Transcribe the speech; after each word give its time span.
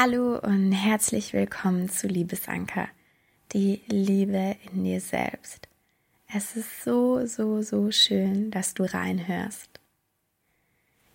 Hallo 0.00 0.38
und 0.38 0.70
herzlich 0.70 1.32
willkommen 1.32 1.88
zu 1.88 2.06
Liebesanker, 2.06 2.86
die 3.52 3.80
Liebe 3.88 4.54
in 4.70 4.84
dir 4.84 5.00
selbst. 5.00 5.66
Es 6.32 6.54
ist 6.54 6.84
so, 6.84 7.26
so, 7.26 7.62
so 7.62 7.90
schön, 7.90 8.52
dass 8.52 8.74
du 8.74 8.84
reinhörst. 8.84 9.68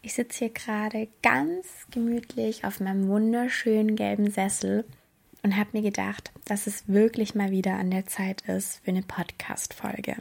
Ich 0.01 0.15
sitze 0.15 0.39
hier 0.39 0.49
gerade 0.49 1.07
ganz 1.21 1.65
gemütlich 1.91 2.65
auf 2.65 2.81
meinem 2.81 3.07
wunderschönen 3.07 3.95
gelben 3.95 4.29
Sessel 4.29 4.83
und 5.43 5.55
habe 5.55 5.69
mir 5.71 5.83
gedacht, 5.83 6.33
dass 6.43 6.67
es 6.67 6.89
wirklich 6.89 7.35
mal 7.35 7.51
wieder 7.51 7.75
an 7.75 7.89
der 7.89 8.05
Zeit 8.07 8.41
ist 8.49 8.81
für 8.83 8.91
eine 8.91 9.03
Podcast-Folge. 9.03 10.17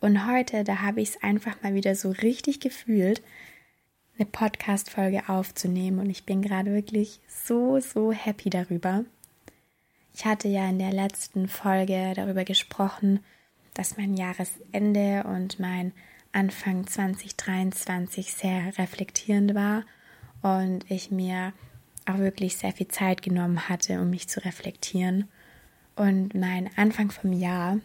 Und 0.00 0.26
heute, 0.26 0.64
da 0.64 0.82
habe 0.82 1.00
ich 1.00 1.10
es 1.10 1.22
einfach 1.22 1.62
mal 1.62 1.74
wieder 1.74 1.94
so 1.94 2.10
richtig 2.10 2.58
gefühlt, 2.58 3.22
eine 4.18 4.26
Podcast-Folge 4.26 5.28
aufzunehmen 5.28 5.98
und 5.98 6.10
ich 6.10 6.24
bin 6.24 6.42
gerade 6.42 6.72
wirklich 6.72 7.20
so, 7.28 7.80
so 7.80 8.12
happy 8.12 8.50
darüber. 8.50 9.04
Ich 10.14 10.24
hatte 10.24 10.48
ja 10.48 10.68
in 10.68 10.78
der 10.78 10.92
letzten 10.92 11.48
Folge 11.48 12.12
darüber 12.14 12.44
gesprochen, 12.44 13.20
dass 13.74 13.98
mein 13.98 14.14
Jahresende 14.14 15.24
und 15.24 15.60
mein 15.60 15.92
Anfang 16.32 16.86
2023 16.86 18.32
sehr 18.32 18.78
reflektierend 18.78 19.54
war 19.54 19.84
und 20.42 20.90
ich 20.90 21.10
mir 21.10 21.52
auch 22.06 22.18
wirklich 22.18 22.56
sehr 22.56 22.72
viel 22.72 22.88
Zeit 22.88 23.22
genommen 23.22 23.68
hatte, 23.68 24.00
um 24.00 24.10
mich 24.10 24.28
zu 24.28 24.42
reflektieren. 24.44 25.28
Und 25.96 26.34
mein 26.34 26.70
Anfang 26.76 27.10
vom 27.10 27.32
Jahr 27.32 27.78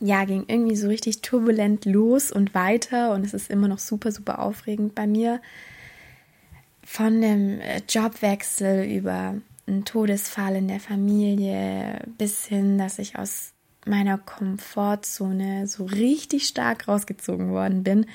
ja, 0.00 0.24
ging 0.24 0.44
irgendwie 0.48 0.76
so 0.76 0.88
richtig 0.88 1.22
turbulent 1.22 1.84
los 1.84 2.32
und 2.32 2.54
weiter 2.54 3.12
und 3.12 3.24
es 3.24 3.34
ist 3.34 3.50
immer 3.50 3.68
noch 3.68 3.78
super, 3.78 4.12
super 4.12 4.40
aufregend 4.40 4.94
bei 4.94 5.06
mir. 5.06 5.40
Von 6.84 7.20
dem 7.20 7.60
äh, 7.60 7.80
Jobwechsel 7.88 8.84
über 8.84 9.36
einen 9.66 9.84
Todesfall 9.84 10.56
in 10.56 10.68
der 10.68 10.80
Familie 10.80 12.00
bis 12.18 12.44
hin, 12.44 12.76
dass 12.76 12.98
ich 12.98 13.18
aus 13.18 13.52
meiner 13.86 14.18
Komfortzone 14.18 15.66
so 15.66 15.84
richtig 15.84 16.46
stark 16.46 16.88
rausgezogen 16.88 17.50
worden 17.50 17.82
bin, 17.84 18.06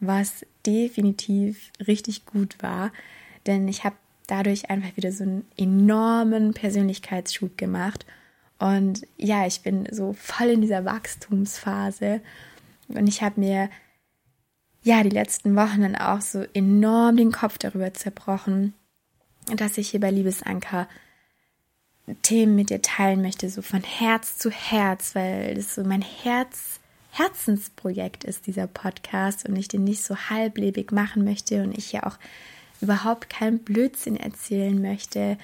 was 0.00 0.44
definitiv 0.66 1.70
richtig 1.86 2.26
gut 2.26 2.56
war, 2.60 2.92
denn 3.46 3.68
ich 3.68 3.84
habe 3.84 3.96
dadurch 4.26 4.70
einfach 4.70 4.96
wieder 4.96 5.12
so 5.12 5.24
einen 5.24 5.46
enormen 5.56 6.52
Persönlichkeitsschub 6.52 7.56
gemacht 7.56 8.04
und 8.58 9.06
ja, 9.16 9.46
ich 9.46 9.62
bin 9.62 9.86
so 9.90 10.14
voll 10.14 10.48
in 10.48 10.60
dieser 10.60 10.84
Wachstumsphase. 10.84 12.20
Und 12.88 13.06
ich 13.06 13.22
habe 13.22 13.40
mir 13.40 13.70
ja 14.82 15.02
die 15.02 15.10
letzten 15.10 15.54
Wochen 15.54 15.82
dann 15.82 15.96
auch 15.96 16.20
so 16.20 16.44
enorm 16.54 17.16
den 17.16 17.32
Kopf 17.32 17.58
darüber 17.58 17.92
zerbrochen, 17.94 18.74
dass 19.54 19.78
ich 19.78 19.90
hier 19.90 20.00
bei 20.00 20.10
Liebesanker 20.10 20.88
Themen 22.22 22.56
mit 22.56 22.70
dir 22.70 22.80
teilen 22.80 23.22
möchte, 23.22 23.50
so 23.50 23.60
von 23.60 23.82
Herz 23.82 24.38
zu 24.38 24.50
Herz, 24.50 25.14
weil 25.14 25.54
das 25.54 25.74
so 25.74 25.84
mein 25.84 26.02
Herz, 26.02 26.80
Herzensprojekt 27.10 28.24
ist, 28.24 28.46
dieser 28.46 28.66
Podcast, 28.66 29.46
und 29.46 29.56
ich 29.56 29.68
den 29.68 29.84
nicht 29.84 30.02
so 30.02 30.16
halblebig 30.16 30.90
machen 30.90 31.24
möchte 31.24 31.62
und 31.62 31.76
ich 31.76 31.92
ja 31.92 32.04
auch 32.04 32.16
überhaupt 32.80 33.28
keinen 33.28 33.58
Blödsinn 33.58 34.16
erzählen 34.16 34.80
möchte, 34.80 35.36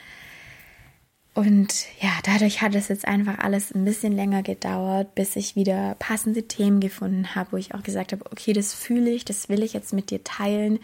und 1.35 1.87
ja, 2.01 2.11
dadurch 2.23 2.63
hat 2.63 2.75
es 2.77 2.89
jetzt 2.89 3.07
einfach 3.07 3.39
alles 3.39 3.75
ein 3.75 3.85
bisschen 3.85 4.13
länger 4.13 4.43
gedauert, 4.43 5.15
bis 5.17 5.35
ich 5.35 5.57
wieder 5.57 5.97
passende 5.99 6.45
Themen 6.45 6.79
gefunden 6.81 7.35
habe, 7.35 7.53
wo 7.53 7.57
ich 7.57 7.75
auch 7.75 7.83
gesagt 7.83 8.13
habe, 8.13 8.25
okay, 8.31 8.53
das 8.53 8.73
fühle 8.73 9.11
ich, 9.11 9.25
das 9.25 9.49
will 9.49 9.65
ich 9.65 9.73
jetzt 9.73 9.93
mit 9.93 10.11
dir 10.11 10.23
teilen, 10.23 10.79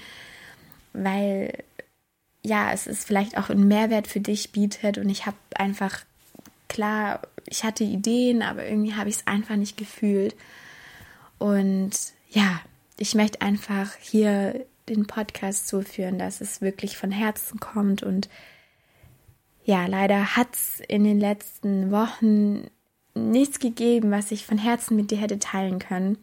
weil 0.93 1.53
ja, 2.43 2.73
es 2.73 2.87
ist 2.87 3.07
vielleicht 3.07 3.39
auch 3.39 3.51
ein 3.51 3.69
Mehrwert 3.69 4.09
für 4.09 4.21
dich 4.21 4.51
bietet 4.51 4.99
und 4.99 5.09
ich 5.09 5.27
habe 5.27 5.37
einfach 5.55 6.05
klar, 6.69 7.21
ich 7.47 7.65
hatte 7.65 7.85
Ideen, 7.85 8.43
aber 8.43 8.67
irgendwie 8.67 8.95
habe 8.95 9.09
ich 9.11 9.17
es 9.17 9.27
einfach 9.27 9.57
nicht 9.57 9.77
gefühlt. 9.77 10.35
Und 11.39 11.91
ja, 12.31 12.61
ich 12.97 13.15
möchte 13.15 13.43
einfach 13.43 13.95
hier 14.01 14.65
den 14.89 15.07
Podcast 15.07 15.69
so 15.69 15.83
führen, 15.83 16.19
dass 16.19 16.41
es 16.41 16.61
wirklich 16.61 16.97
von 16.97 17.11
Herzen 17.11 17.61
kommt 17.61 18.03
und 18.03 18.29
ja, 19.65 19.87
leider 19.87 20.37
hat 20.37 20.55
es 20.55 20.81
in 20.89 21.05
den 21.05 21.21
letzten 21.21 21.91
Wochen 21.91 22.69
nichts 23.15 23.59
gegeben, 23.59 24.11
was 24.11 24.31
ich 24.31 24.47
von 24.47 24.59
Herzen 24.59 24.97
mit 24.97 25.11
dir 25.11 25.19
hätte 25.19 25.39
teilen 25.39 25.79
können. 25.79 26.19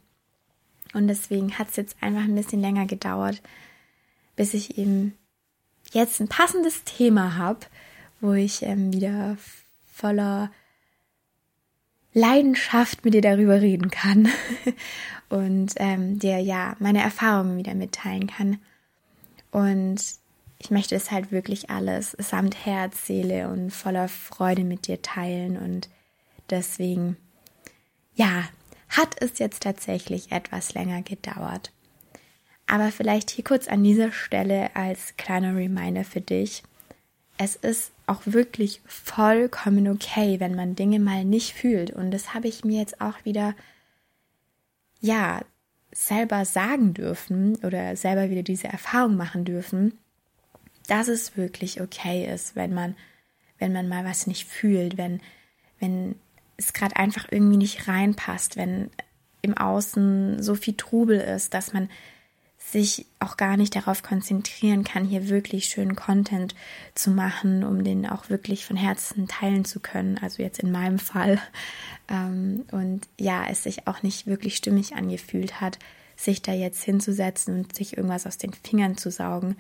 Und 0.94 1.08
deswegen 1.08 1.58
hat 1.58 1.70
es 1.70 1.76
jetzt 1.76 1.98
einfach 2.02 2.24
ein 2.24 2.36
bisschen 2.36 2.62
länger 2.62 2.86
gedauert, 2.86 3.42
bis 4.36 4.54
ich 4.54 4.78
eben 4.78 5.14
jetzt 5.92 6.20
ein 6.20 6.28
passendes 6.28 6.84
Thema 6.84 7.36
habe, 7.38 7.60
wo 8.20 8.34
ich 8.34 8.64
ähm, 8.64 8.94
wieder 8.94 9.38
voller 9.94 10.52
Leidenschaft 12.14 13.06
mit 13.06 13.14
dir 13.14 13.22
darüber 13.22 13.62
reden 13.62 13.92
kann 13.92 14.30
und 15.30 15.74
ähm, 15.78 16.18
dir 16.20 16.40
ja 16.40 16.76
meine 16.80 17.02
Erfahrungen 17.02 17.58
wieder 17.58 17.76
mitteilen 17.76 18.28
kann. 18.28 18.60
Und 19.52 20.02
ich 20.60 20.72
möchte 20.72 20.96
es 20.96 21.12
halt 21.12 21.32
wirklich 21.32 21.70
alles 21.70 22.16
samt 22.20 22.66
Herz, 22.66 23.06
Seele 23.06 23.50
und 23.50 23.72
voller 23.72 24.08
Freude 24.08 24.64
mit 24.64 24.88
dir 24.88 25.02
teilen. 25.02 25.58
Und 25.58 25.90
deswegen, 26.50 27.18
ja, 28.16 28.44
hat 28.90 29.22
es 29.22 29.40
jetzt 29.40 29.64
tatsächlich 29.64 30.32
etwas 30.32 30.74
länger 30.74 31.02
gedauert. 31.04 31.72
Aber 32.66 32.92
vielleicht 32.92 33.30
hier 33.30 33.44
kurz 33.44 33.68
an 33.68 33.84
dieser 33.84 34.12
Stelle 34.12 34.76
als 34.76 35.16
kleiner 35.16 35.56
Reminder 35.56 36.04
für 36.04 36.22
dich. 36.22 36.64
Es 37.38 37.56
ist 37.56 37.92
auch 38.08 38.22
wirklich 38.26 38.82
vollkommen 38.86 39.88
okay, 39.88 40.40
wenn 40.40 40.56
man 40.56 40.76
Dinge 40.76 41.00
mal 41.00 41.24
nicht 41.24 41.54
fühlt. 41.54 41.92
Und 41.92 42.12
das 42.12 42.34
habe 42.34 42.48
ich 42.48 42.66
mir 42.66 42.80
jetzt 42.80 43.00
auch 43.00 43.24
wieder, 43.26 43.56
ja, 45.00 45.42
selber 45.92 46.46
sagen 46.46 46.94
dürfen 46.94 47.56
oder 47.58 47.96
selber 47.96 48.30
wieder 48.30 48.44
diese 48.44 48.68
Erfahrung 48.68 49.16
machen 49.16 49.46
dürfen 49.46 49.98
dass 50.88 51.08
es 51.08 51.38
wirklich 51.38 51.82
okay 51.82 52.34
ist, 52.34 52.56
wenn 52.56 52.74
man, 52.74 52.96
wenn 53.60 53.74
man 53.74 53.88
mal 53.88 54.06
was 54.06 54.28
nicht 54.28 54.48
fühlt, 54.48 54.98
wenn, 54.98 55.22
wenn 55.80 56.16
es 56.58 56.74
gerade 56.74 56.96
einfach 56.96 57.28
irgendwie 57.30 57.58
nicht 57.58 57.88
reinpasst, 57.88 58.58
wenn 58.58 58.90
im 59.42 59.56
Außen 59.56 60.42
so 60.42 60.56
viel 60.56 60.76
Trubel 60.76 61.20
ist, 61.20 61.54
dass 61.54 61.74
man 61.74 61.90
sich 62.58 63.06
auch 63.20 63.38
gar 63.38 63.56
nicht 63.56 63.76
darauf 63.76 64.04
konzentrieren 64.04 64.84
kann, 64.84 65.06
hier 65.06 65.30
wirklich 65.30 65.66
schönen 65.66 65.96
Content 65.96 66.54
zu 66.96 67.12
machen, 67.12 67.64
um 67.64 67.84
den 67.84 68.06
auch 68.06 68.30
wirklich 68.30 68.66
von 68.66 68.76
Herzen 68.76 69.28
teilen 69.28 69.64
zu 69.64 69.80
können. 69.80 70.18
Also 70.18 70.44
jetzt 70.44 70.60
in 70.60 70.72
meinem 70.72 71.00
Fall. 71.00 71.40
Ähm, 72.10 72.66
und 72.72 73.08
ja, 73.18 73.46
es 73.50 73.64
sich 73.64 73.88
auch 73.88 74.04
nicht 74.04 74.28
wirklich 74.28 74.58
stimmig 74.58 74.96
angefühlt 74.96 75.62
hat, 75.62 75.80
sich 76.18 76.42
da 76.42 76.52
jetzt 76.52 76.84
hinzusetzen 76.84 77.60
und 77.60 77.76
sich 77.76 77.96
irgendwas 77.96 78.26
aus 78.26 78.38
den 78.38 78.54
Fingern 78.54 78.98
zu 78.98 79.12
saugen 79.12 79.56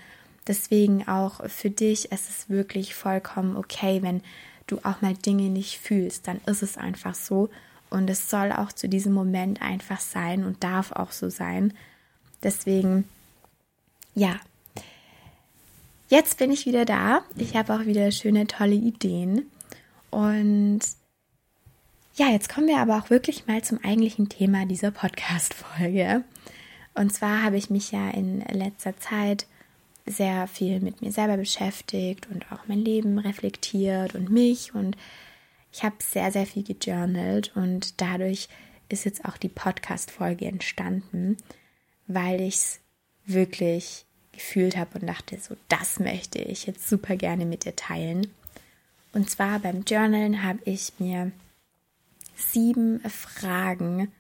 Deswegen 0.48 1.08
auch 1.08 1.48
für 1.50 1.70
dich, 1.70 2.12
es 2.12 2.30
ist 2.30 2.50
wirklich 2.50 2.96
vollkommen 2.96 3.58
okay, 3.58 4.02
wenn 4.02 4.22
du 4.68 4.80
auch 4.84 5.02
mal 5.02 5.14
Dinge 5.14 5.50
nicht 5.50 5.80
fühlst, 5.80 6.28
dann 6.28 6.40
ist 6.46 6.64
es 6.64 6.78
einfach 6.78 7.16
so. 7.16 7.50
Und 7.90 8.10
es 8.10 8.30
soll 8.30 8.52
auch 8.52 8.72
zu 8.72 8.90
diesem 8.90 9.14
Moment 9.14 9.62
einfach 9.62 10.00
sein 10.00 10.44
und 10.44 10.64
darf 10.64 10.92
auch 10.92 11.12
so 11.12 11.30
sein. 11.30 11.74
Deswegen, 12.44 13.08
ja. 14.14 14.40
Jetzt 16.10 16.38
bin 16.38 16.52
ich 16.52 16.66
wieder 16.66 16.86
da. 16.86 17.22
Ich 17.36 17.56
habe 17.56 17.74
auch 17.74 17.86
wieder 17.86 18.12
schöne, 18.12 18.48
tolle 18.48 18.76
Ideen. 18.76 19.50
Und 20.10 20.80
ja, 22.16 22.30
jetzt 22.30 22.50
kommen 22.50 22.68
wir 22.68 22.80
aber 22.80 22.98
auch 22.98 23.10
wirklich 23.10 23.48
mal 23.48 23.64
zum 23.64 23.84
eigentlichen 23.84 24.30
Thema 24.30 24.66
dieser 24.66 24.92
Podcast-Folge. 24.92 26.24
Und 26.94 27.14
zwar 27.14 27.44
habe 27.44 27.58
ich 27.58 27.70
mich 27.70 27.92
ja 27.92 28.10
in 28.10 28.40
letzter 28.42 28.98
Zeit 28.98 29.46
sehr 30.08 30.48
viel 30.48 30.80
mit 30.80 31.02
mir 31.02 31.12
selber 31.12 31.38
beschäftigt 31.38 32.28
und 32.32 32.52
auch 32.52 32.68
mein 32.68 32.80
Leben 32.80 33.20
reflektiert 33.20 34.16
und 34.16 34.30
mich 34.30 34.74
und 34.74 34.98
ich 35.72 35.84
habe 35.84 35.98
sehr, 36.00 36.32
sehr 36.32 36.46
viel 36.46 36.64
gejournalt 36.64 37.52
und 37.56 38.02
dadurch 38.02 38.48
ist 38.90 39.06
jetzt 39.06 39.26
auch 39.26 39.38
die 39.38 39.50
Podcast-Folge 39.50 40.46
entstanden, 40.46 41.38
weil 42.08 42.42
ich 42.42 42.56
es 42.56 42.80
wirklich 43.26 44.06
gefühlt 44.32 44.78
habe 44.78 45.00
und 45.00 45.08
dachte, 45.08 45.38
so, 45.38 45.56
das 45.68 46.00
möchte 46.00 46.40
ich 46.40 46.66
jetzt 46.66 46.88
super 46.88 47.16
gerne 47.16 47.46
mit 47.46 47.66
dir 47.66 47.76
teilen. 47.76 48.28
Und 49.14 49.30
zwar 49.30 49.60
beim 49.60 49.84
Journalen 49.84 50.44
habe 50.44 50.60
ich 50.66 50.94
mir 51.00 51.32
sieben 52.36 53.00
Fragen 53.02 54.12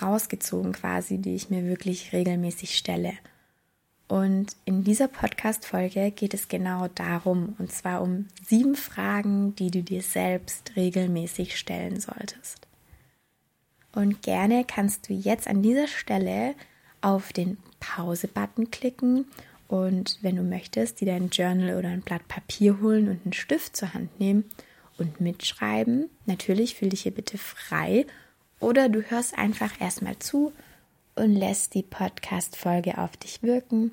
rausgezogen 0.00 0.72
quasi, 0.72 1.18
die 1.18 1.34
ich 1.34 1.50
mir 1.50 1.64
wirklich 1.64 2.12
regelmäßig 2.12 2.76
stelle. 2.76 3.12
Und 4.10 4.56
in 4.64 4.82
dieser 4.82 5.06
Podcast-Folge 5.06 6.10
geht 6.10 6.34
es 6.34 6.48
genau 6.48 6.88
darum, 6.96 7.54
und 7.60 7.70
zwar 7.70 8.02
um 8.02 8.26
sieben 8.44 8.74
Fragen, 8.74 9.54
die 9.54 9.70
du 9.70 9.84
dir 9.84 10.02
selbst 10.02 10.72
regelmäßig 10.74 11.56
stellen 11.56 12.00
solltest. 12.00 12.66
Und 13.92 14.20
gerne 14.22 14.64
kannst 14.64 15.08
du 15.08 15.12
jetzt 15.12 15.46
an 15.46 15.62
dieser 15.62 15.86
Stelle 15.86 16.56
auf 17.00 17.32
den 17.32 17.58
Pause-Button 17.78 18.72
klicken 18.72 19.26
und 19.68 20.18
wenn 20.22 20.34
du 20.34 20.42
möchtest, 20.42 21.00
dir 21.00 21.06
dein 21.06 21.28
Journal 21.28 21.78
oder 21.78 21.90
ein 21.90 22.02
Blatt 22.02 22.26
Papier 22.26 22.80
holen 22.80 23.08
und 23.08 23.20
einen 23.24 23.32
Stift 23.32 23.76
zur 23.76 23.94
Hand 23.94 24.18
nehmen 24.18 24.42
und 24.98 25.20
mitschreiben. 25.20 26.10
Natürlich 26.26 26.74
fühl 26.74 26.88
dich 26.88 27.02
hier 27.02 27.14
bitte 27.14 27.38
frei 27.38 28.06
oder 28.58 28.88
du 28.88 29.02
hörst 29.02 29.38
einfach 29.38 29.80
erstmal 29.80 30.18
zu 30.18 30.52
und 31.14 31.34
lässt 31.34 31.74
die 31.74 31.82
Podcast-Folge 31.82 32.98
auf 32.98 33.16
dich 33.16 33.42
wirken, 33.42 33.90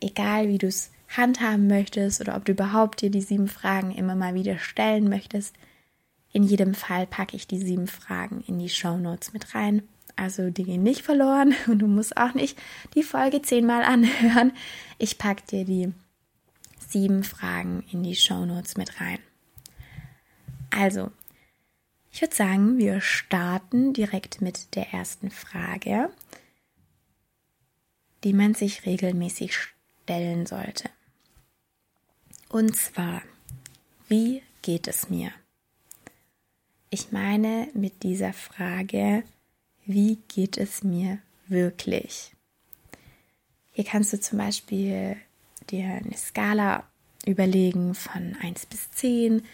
egal 0.00 0.48
wie 0.48 0.58
du 0.58 0.68
es 0.68 0.90
handhaben 1.08 1.66
möchtest 1.66 2.20
oder 2.20 2.36
ob 2.36 2.44
du 2.44 2.52
überhaupt 2.52 3.00
dir 3.00 3.10
die 3.10 3.20
sieben 3.20 3.48
Fragen 3.48 3.92
immer 3.92 4.14
mal 4.14 4.34
wieder 4.34 4.58
stellen 4.58 5.08
möchtest. 5.08 5.54
In 6.32 6.44
jedem 6.44 6.74
Fall 6.74 7.06
packe 7.06 7.36
ich 7.36 7.46
die 7.46 7.58
sieben 7.58 7.88
Fragen 7.88 8.44
in 8.46 8.58
die 8.58 8.68
Show 8.68 8.96
Notes 8.96 9.32
mit 9.32 9.54
rein. 9.54 9.82
Also 10.16 10.50
die 10.50 10.64
gehen 10.64 10.82
nicht 10.82 11.02
verloren 11.02 11.54
und 11.66 11.80
du 11.80 11.86
musst 11.86 12.16
auch 12.16 12.34
nicht 12.34 12.58
die 12.94 13.02
Folge 13.02 13.42
zehnmal 13.42 13.82
anhören. 13.82 14.52
Ich 14.98 15.18
packe 15.18 15.42
dir 15.46 15.64
die 15.64 15.92
sieben 16.88 17.24
Fragen 17.24 17.84
in 17.90 18.02
die 18.02 18.16
Show 18.16 18.44
Notes 18.44 18.76
mit 18.76 19.00
rein. 19.00 19.18
Also, 20.70 21.10
ich 22.12 22.20
würde 22.20 22.34
sagen, 22.34 22.78
wir 22.78 23.00
starten 23.00 23.92
direkt 23.92 24.40
mit 24.40 24.74
der 24.74 24.92
ersten 24.92 25.30
Frage, 25.30 26.10
die 28.24 28.32
man 28.32 28.54
sich 28.54 28.86
regelmäßig 28.86 29.56
stellen 30.02 30.46
sollte. 30.46 30.90
Und 32.48 32.76
zwar, 32.76 33.22
wie 34.08 34.42
geht 34.62 34.88
es 34.88 35.08
mir? 35.08 35.32
Ich 36.90 37.12
meine 37.12 37.68
mit 37.74 38.02
dieser 38.02 38.32
Frage, 38.32 39.22
wie 39.86 40.18
geht 40.28 40.58
es 40.58 40.82
mir 40.82 41.18
wirklich? 41.46 42.32
Hier 43.70 43.84
kannst 43.84 44.12
du 44.12 44.20
zum 44.20 44.38
Beispiel 44.38 45.16
dir 45.70 45.84
eine 45.84 46.16
Skala 46.16 46.84
überlegen 47.24 47.94
von 47.94 48.36
1 48.40 48.66
bis 48.66 48.90
10, 48.90 49.44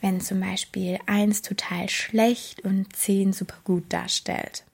wenn 0.00 0.20
zum 0.20 0.40
Beispiel 0.40 0.98
1 1.06 1.42
total 1.42 1.88
schlecht 1.88 2.60
und 2.60 2.94
10 2.94 3.32
super 3.32 3.58
gut 3.64 3.92
darstellt. 3.92 4.64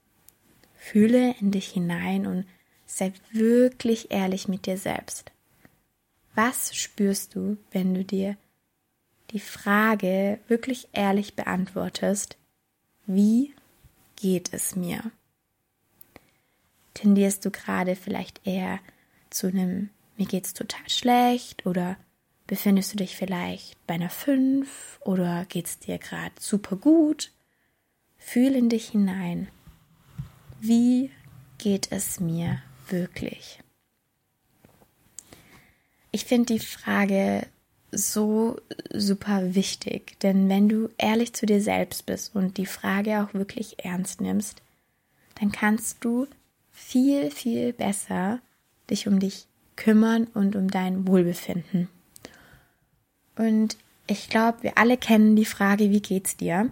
Fühle 0.77 1.35
in 1.39 1.51
dich 1.51 1.69
hinein 1.69 2.27
und 2.27 2.45
sei 2.97 3.13
wirklich 3.31 4.11
ehrlich 4.11 4.47
mit 4.47 4.65
dir 4.65 4.77
selbst. 4.77 5.31
Was 6.35 6.75
spürst 6.75 7.35
du, 7.35 7.57
wenn 7.71 7.93
du 7.93 8.03
dir 8.03 8.37
die 9.31 9.39
Frage 9.39 10.39
wirklich 10.47 10.89
ehrlich 10.93 11.35
beantwortest, 11.35 12.37
wie 13.05 13.53
geht 14.15 14.53
es 14.53 14.75
mir? 14.75 15.11
Tendierst 16.93 17.45
du 17.45 17.51
gerade 17.51 17.95
vielleicht 17.95 18.45
eher 18.45 18.79
zu 19.29 19.47
einem 19.47 19.89
mir 20.17 20.27
geht's 20.27 20.53
total 20.53 20.87
schlecht 20.87 21.65
oder 21.65 21.97
befindest 22.45 22.93
du 22.93 22.97
dich 22.97 23.15
vielleicht 23.15 23.75
bei 23.87 23.95
einer 23.95 24.09
5 24.09 24.99
oder 25.03 25.45
geht's 25.49 25.79
dir 25.79 25.97
gerade 25.97 26.35
super 26.39 26.75
gut? 26.75 27.31
Fühl 28.17 28.55
in 28.55 28.69
dich 28.69 28.89
hinein. 28.89 29.47
Wie 30.59 31.09
geht 31.57 31.91
es 31.91 32.19
mir 32.19 32.61
wirklich? 32.89 33.59
Ich 36.11 36.25
finde 36.25 36.53
die 36.53 36.59
Frage 36.59 37.47
so 37.91 38.57
super 38.91 39.55
wichtig, 39.55 40.19
denn 40.21 40.49
wenn 40.49 40.69
du 40.69 40.89
ehrlich 40.97 41.33
zu 41.33 41.45
dir 41.45 41.61
selbst 41.61 42.05
bist 42.05 42.35
und 42.35 42.57
die 42.57 42.65
Frage 42.65 43.21
auch 43.21 43.33
wirklich 43.33 43.83
ernst 43.83 44.21
nimmst, 44.21 44.61
dann 45.39 45.51
kannst 45.51 46.03
du 46.03 46.27
viel, 46.71 47.31
viel 47.31 47.73
besser 47.73 48.39
dich 48.89 49.07
um 49.07 49.19
dich 49.19 49.47
kümmern 49.75 50.27
und 50.33 50.55
um 50.55 50.69
dein 50.69 51.07
Wohlbefinden. 51.07 51.89
Und 53.37 53.77
ich 54.07 54.29
glaube, 54.29 54.63
wir 54.63 54.77
alle 54.77 54.97
kennen 54.97 55.35
die 55.35 55.45
Frage, 55.45 55.89
wie 55.89 56.01
geht's 56.01 56.37
dir? 56.37 56.69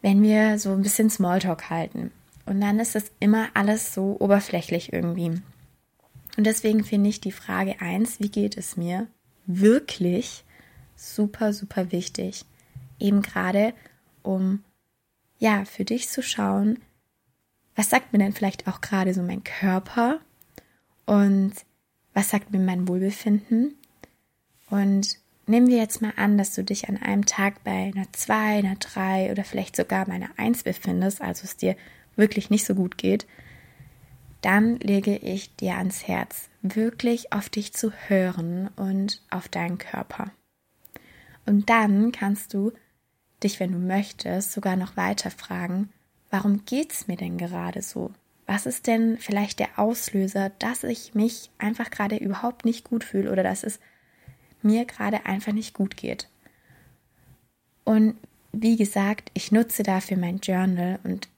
Wenn 0.00 0.22
wir 0.22 0.58
so 0.58 0.72
ein 0.72 0.82
bisschen 0.82 1.10
Smalltalk 1.10 1.70
halten. 1.70 2.10
Und 2.48 2.62
dann 2.62 2.80
ist 2.80 2.94
das 2.94 3.12
immer 3.20 3.48
alles 3.52 3.92
so 3.92 4.16
oberflächlich 4.20 4.92
irgendwie. 4.92 5.42
Und 6.38 6.44
deswegen 6.46 6.82
finde 6.82 7.10
ich 7.10 7.20
die 7.20 7.32
Frage 7.32 7.80
eins, 7.80 8.20
wie 8.20 8.30
geht 8.30 8.56
es 8.56 8.76
mir, 8.76 9.06
wirklich 9.44 10.44
super, 10.96 11.52
super 11.52 11.92
wichtig. 11.92 12.46
Eben 12.98 13.20
gerade, 13.20 13.74
um 14.22 14.64
ja, 15.38 15.66
für 15.66 15.84
dich 15.84 16.08
zu 16.08 16.22
schauen, 16.22 16.78
was 17.76 17.90
sagt 17.90 18.12
mir 18.12 18.18
denn 18.18 18.32
vielleicht 18.32 18.66
auch 18.66 18.80
gerade 18.80 19.12
so 19.12 19.22
mein 19.22 19.44
Körper 19.44 20.18
und 21.04 21.52
was 22.14 22.30
sagt 22.30 22.50
mir 22.50 22.58
mein 22.60 22.88
Wohlbefinden? 22.88 23.74
Und 24.70 25.18
nehmen 25.46 25.68
wir 25.68 25.76
jetzt 25.76 26.00
mal 26.00 26.14
an, 26.16 26.38
dass 26.38 26.54
du 26.54 26.64
dich 26.64 26.88
an 26.88 26.96
einem 26.96 27.26
Tag 27.26 27.62
bei 27.62 27.92
einer 27.94 28.10
2, 28.12 28.34
einer 28.34 28.76
3 28.76 29.32
oder 29.32 29.44
vielleicht 29.44 29.76
sogar 29.76 30.06
bei 30.06 30.14
einer 30.14 30.30
1 30.38 30.62
befindest, 30.62 31.20
also 31.20 31.44
es 31.44 31.56
dir 31.56 31.76
wirklich 32.18 32.50
nicht 32.50 32.66
so 32.66 32.74
gut 32.74 32.98
geht, 32.98 33.26
dann 34.40 34.76
lege 34.76 35.16
ich 35.16 35.54
dir 35.56 35.76
ans 35.76 36.06
Herz, 36.06 36.48
wirklich 36.62 37.32
auf 37.32 37.48
dich 37.48 37.72
zu 37.72 37.92
hören 38.08 38.68
und 38.76 39.22
auf 39.30 39.48
deinen 39.48 39.78
Körper. 39.78 40.30
Und 41.46 41.70
dann 41.70 42.12
kannst 42.12 42.54
du 42.54 42.72
dich, 43.42 43.58
wenn 43.60 43.72
du 43.72 43.78
möchtest, 43.78 44.52
sogar 44.52 44.76
noch 44.76 44.96
weiter 44.96 45.30
fragen, 45.30 45.90
warum 46.30 46.64
geht's 46.66 47.08
mir 47.08 47.16
denn 47.16 47.38
gerade 47.38 47.82
so? 47.82 48.12
Was 48.46 48.66
ist 48.66 48.86
denn 48.86 49.18
vielleicht 49.18 49.58
der 49.58 49.78
Auslöser, 49.78 50.50
dass 50.58 50.84
ich 50.84 51.14
mich 51.14 51.50
einfach 51.58 51.90
gerade 51.90 52.16
überhaupt 52.16 52.64
nicht 52.64 52.84
gut 52.84 53.04
fühle 53.04 53.30
oder 53.30 53.42
dass 53.42 53.62
es 53.62 53.78
mir 54.62 54.84
gerade 54.84 55.26
einfach 55.26 55.52
nicht 55.52 55.74
gut 55.74 55.96
geht? 55.96 56.28
Und 57.84 58.16
wie 58.52 58.76
gesagt, 58.76 59.30
ich 59.34 59.52
nutze 59.52 59.82
dafür 59.82 60.16
mein 60.16 60.38
Journal 60.38 60.98
und 61.04 61.28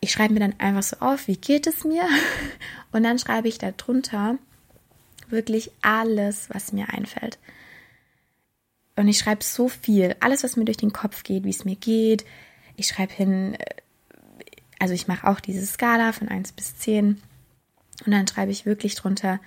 ich 0.00 0.12
schreibe 0.12 0.34
mir 0.34 0.40
dann 0.40 0.58
einfach 0.58 0.82
so 0.82 0.96
auf, 0.98 1.28
wie 1.28 1.36
geht 1.36 1.66
es 1.66 1.84
mir? 1.84 2.08
Und 2.92 3.02
dann 3.02 3.18
schreibe 3.18 3.48
ich 3.48 3.58
da 3.58 3.70
drunter 3.72 4.38
wirklich 5.28 5.70
alles, 5.82 6.48
was 6.50 6.72
mir 6.72 6.88
einfällt. 6.88 7.38
Und 8.96 9.08
ich 9.08 9.18
schreibe 9.18 9.44
so 9.44 9.68
viel, 9.68 10.16
alles, 10.20 10.42
was 10.42 10.56
mir 10.56 10.64
durch 10.64 10.76
den 10.76 10.92
Kopf 10.92 11.22
geht, 11.22 11.44
wie 11.44 11.50
es 11.50 11.64
mir 11.64 11.76
geht. 11.76 12.24
Ich 12.76 12.88
schreibe 12.88 13.12
hin, 13.12 13.54
äh, 13.54 13.64
also 14.78 14.94
ich 14.94 15.06
mache 15.06 15.26
auch 15.26 15.40
diese 15.40 15.64
Skala 15.64 16.12
von 16.12 16.28
1 16.28 16.52
bis 16.52 16.76
10. 16.78 17.20
Und 18.04 18.12
dann 18.12 18.26
schreibe 18.26 18.50
ich 18.50 18.66
wirklich 18.66 18.94
drunter, 18.94 19.40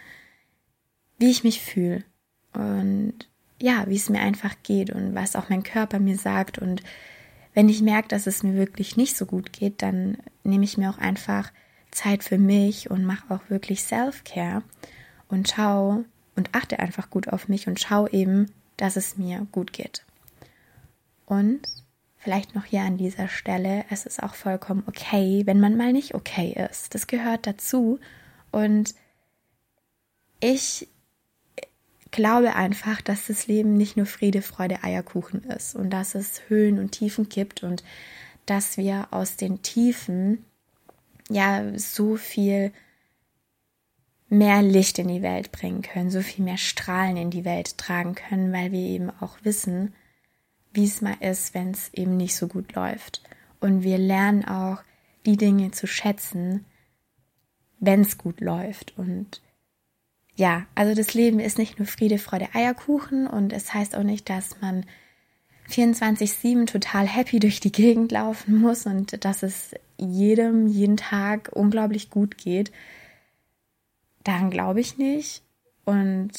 wie 1.18 1.32
ich 1.32 1.44
mich 1.44 1.62
fühle. 1.62 2.04
Und 2.54 3.14
ja, 3.60 3.86
wie 3.88 3.96
es 3.96 4.10
mir 4.10 4.22
einfach 4.22 4.56
geht 4.64 4.92
und 4.92 5.16
was 5.16 5.36
auch 5.36 5.50
mein 5.50 5.64
Körper 5.64 6.00
mir 6.00 6.18
sagt 6.18 6.60
und 6.60 6.84
wenn 7.54 7.70
ich 7.70 7.82
merke, 7.82 8.08
dass 8.08 8.28
es 8.28 8.44
mir 8.44 8.56
wirklich 8.56 8.98
nicht 8.98 9.16
so 9.16 9.26
gut 9.26 9.54
geht, 9.54 9.82
dann 9.82 10.18
nehme 10.44 10.64
ich 10.64 10.78
mir 10.78 10.90
auch 10.90 10.98
einfach 10.98 11.52
Zeit 11.92 12.24
für 12.24 12.38
mich 12.38 12.90
und 12.90 13.06
mache 13.06 13.34
auch 13.34 13.50
wirklich 13.50 13.84
Self-Care 13.84 14.64
und 15.28 15.50
schau 15.50 16.04
und 16.36 16.50
achte 16.54 16.80
einfach 16.80 17.10
gut 17.10 17.28
auf 17.28 17.48
mich 17.48 17.68
und 17.68 17.80
schau 17.80 18.08
eben, 18.08 18.52
dass 18.78 18.96
es 18.96 19.18
mir 19.18 19.46
gut 19.52 19.74
geht. 19.74 20.04
Und 21.26 21.62
vielleicht 22.18 22.56
noch 22.56 22.66
hier 22.66 22.82
an 22.82 22.98
dieser 22.98 23.28
Stelle, 23.28 23.86
es 23.90 24.06
ist 24.06 24.24
auch 24.24 24.34
vollkommen 24.34 24.84
okay, 24.88 25.44
wenn 25.46 25.60
man 25.60 25.78
mal 25.78 25.94
nicht 25.94 26.16
okay 26.16 26.56
ist. 26.70 26.96
Das 26.96 27.08
gehört 27.08 27.46
dazu 27.46 28.00
und 28.52 28.96
ich 30.40 30.88
glaube 32.14 32.56
einfach, 32.56 33.02
dass 33.02 33.28
das 33.28 33.48
Leben 33.48 33.74
nicht 33.74 33.98
nur 33.98 34.06
Friede, 34.06 34.42
Freude, 34.42 34.84
Eierkuchen 34.84 35.44
ist 35.44 35.76
und 35.76 35.90
dass 35.90 36.16
es 36.16 36.44
Höhen 36.48 36.80
und 36.80 36.92
Tiefen 36.92 37.28
gibt 37.28 37.64
und 37.64 37.84
dass 38.46 38.78
wir 38.78 39.08
aus 39.12 39.36
den 39.36 39.62
Tiefen 39.62 40.46
ja 41.30 41.78
so 41.78 42.16
viel 42.16 42.72
mehr 44.30 44.62
Licht 44.62 44.98
in 45.00 45.08
die 45.10 45.22
Welt 45.22 45.52
bringen 45.52 45.82
können, 45.82 46.10
so 46.10 46.22
viel 46.22 46.46
mehr 46.46 46.58
Strahlen 46.58 47.18
in 47.18 47.30
die 47.30 47.46
Welt 47.46 47.78
tragen 47.78 48.16
können, 48.16 48.54
weil 48.54 48.72
wir 48.72 48.80
eben 48.80 49.10
auch 49.10 49.38
wissen, 49.44 49.94
wie 50.72 50.86
es 50.86 51.02
mal 51.02 51.18
ist, 51.20 51.54
wenn 51.54 51.72
es 51.72 51.94
eben 51.94 52.18
nicht 52.18 52.36
so 52.36 52.48
gut 52.48 52.74
läuft. 52.74 53.22
Und 53.60 53.84
wir 53.84 53.98
lernen 53.98 54.46
auch 54.46 54.82
die 55.26 55.38
Dinge 55.38 55.72
zu 55.72 55.88
schätzen, 55.88 56.66
wenn 57.80 58.02
es 58.02 58.18
gut 58.18 58.42
läuft. 58.42 58.98
Und 58.98 59.42
ja, 60.36 60.66
also 60.76 60.96
das 60.96 61.14
Leben 61.14 61.40
ist 61.40 61.58
nicht 61.58 61.78
nur 61.78 61.88
Friede, 61.88 62.18
Freude, 62.18 62.50
Eierkuchen 62.54 63.28
und 63.28 63.54
es 63.54 63.74
heißt 63.74 63.96
auch 63.96 64.04
nicht, 64.04 64.30
dass 64.30 64.60
man 64.62 64.86
24-7 65.70 66.66
total 66.66 67.08
happy 67.08 67.40
durch 67.40 67.60
die 67.60 67.72
Gegend 67.72 68.12
laufen 68.12 68.60
muss 68.60 68.86
und 68.86 69.24
dass 69.24 69.44
es 69.44 69.74
jedem 69.98 70.68
jeden 70.68 70.98
Tag 70.98 71.50
unglaublich 71.54 72.10
gut 72.10 72.38
geht. 72.38 72.72
Daran 74.24 74.50
glaube 74.50 74.80
ich 74.80 74.98
nicht. 74.98 75.44
Und 75.86 76.32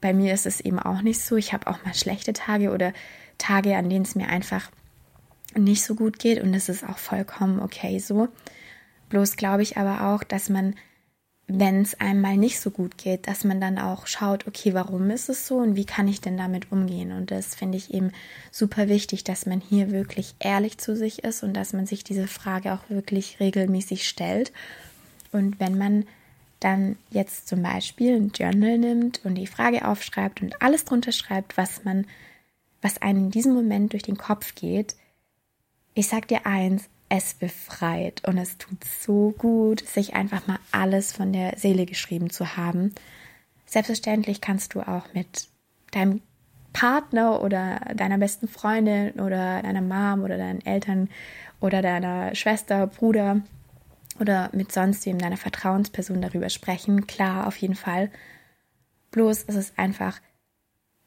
bei 0.00 0.12
mir 0.12 0.34
ist 0.34 0.46
es 0.46 0.60
eben 0.60 0.78
auch 0.78 1.02
nicht 1.02 1.20
so. 1.20 1.36
Ich 1.36 1.52
habe 1.52 1.66
auch 1.66 1.84
mal 1.84 1.94
schlechte 1.94 2.32
Tage 2.32 2.72
oder 2.72 2.92
Tage, 3.38 3.76
an 3.76 3.88
denen 3.88 4.04
es 4.04 4.14
mir 4.14 4.28
einfach 4.28 4.70
nicht 5.56 5.84
so 5.84 5.94
gut 5.94 6.18
geht 6.18 6.42
und 6.42 6.52
das 6.52 6.68
ist 6.68 6.84
auch 6.84 6.98
vollkommen 6.98 7.60
okay 7.60 7.98
so. 8.00 8.28
Bloß 9.08 9.36
glaube 9.36 9.62
ich 9.62 9.76
aber 9.76 10.12
auch, 10.12 10.24
dass 10.24 10.48
man 10.48 10.74
wenn 11.46 11.82
es 11.82 12.00
einem 12.00 12.22
mal 12.22 12.36
nicht 12.38 12.58
so 12.58 12.70
gut 12.70 12.96
geht, 12.96 13.28
dass 13.28 13.44
man 13.44 13.60
dann 13.60 13.78
auch 13.78 14.06
schaut, 14.06 14.46
okay, 14.46 14.72
warum 14.72 15.10
ist 15.10 15.28
es 15.28 15.46
so 15.46 15.56
und 15.56 15.76
wie 15.76 15.84
kann 15.84 16.08
ich 16.08 16.22
denn 16.22 16.38
damit 16.38 16.72
umgehen? 16.72 17.12
Und 17.12 17.30
das 17.30 17.54
finde 17.54 17.76
ich 17.76 17.92
eben 17.92 18.12
super 18.50 18.88
wichtig, 18.88 19.24
dass 19.24 19.44
man 19.44 19.60
hier 19.60 19.90
wirklich 19.90 20.34
ehrlich 20.38 20.78
zu 20.78 20.96
sich 20.96 21.22
ist 21.22 21.42
und 21.42 21.52
dass 21.54 21.74
man 21.74 21.86
sich 21.86 22.02
diese 22.02 22.26
Frage 22.26 22.72
auch 22.72 22.88
wirklich 22.88 23.40
regelmäßig 23.40 24.08
stellt. 24.08 24.52
Und 25.32 25.60
wenn 25.60 25.76
man 25.76 26.06
dann 26.60 26.96
jetzt 27.10 27.46
zum 27.46 27.62
Beispiel 27.62 28.16
ein 28.16 28.32
Journal 28.34 28.78
nimmt 28.78 29.22
und 29.24 29.34
die 29.34 29.46
Frage 29.46 29.86
aufschreibt 29.86 30.40
und 30.40 30.62
alles 30.62 30.86
drunter 30.86 31.12
schreibt, 31.12 31.58
was 31.58 31.84
man, 31.84 32.06
was 32.80 33.02
einem 33.02 33.24
in 33.24 33.30
diesem 33.30 33.52
Moment 33.52 33.92
durch 33.92 34.02
den 34.02 34.16
Kopf 34.16 34.54
geht, 34.54 34.96
ich 35.92 36.08
sag 36.08 36.26
dir 36.26 36.46
eins, 36.46 36.88
es 37.08 37.34
befreit 37.34 38.22
und 38.26 38.38
es 38.38 38.58
tut 38.58 38.82
so 38.84 39.34
gut, 39.36 39.86
sich 39.86 40.14
einfach 40.14 40.46
mal 40.46 40.58
alles 40.72 41.12
von 41.12 41.32
der 41.32 41.58
Seele 41.58 41.86
geschrieben 41.86 42.30
zu 42.30 42.56
haben. 42.56 42.94
Selbstverständlich 43.66 44.40
kannst 44.40 44.74
du 44.74 44.80
auch 44.80 45.04
mit 45.14 45.48
deinem 45.92 46.22
Partner 46.72 47.42
oder 47.42 47.80
deiner 47.94 48.18
besten 48.18 48.48
Freundin 48.48 49.12
oder 49.20 49.62
deiner 49.62 49.80
Mom 49.80 50.24
oder 50.24 50.36
deinen 50.36 50.64
Eltern 50.66 51.08
oder 51.60 51.82
deiner 51.82 52.34
Schwester, 52.34 52.86
Bruder 52.86 53.40
oder 54.20 54.50
mit 54.52 54.72
sonst 54.72 55.06
wem 55.06 55.18
deiner 55.18 55.36
Vertrauensperson 55.36 56.20
darüber 56.20 56.50
sprechen. 56.50 57.06
Klar, 57.06 57.46
auf 57.46 57.56
jeden 57.56 57.76
Fall. 57.76 58.10
Bloß 59.12 59.44
ist 59.44 59.54
es 59.54 59.78
einfach 59.78 60.20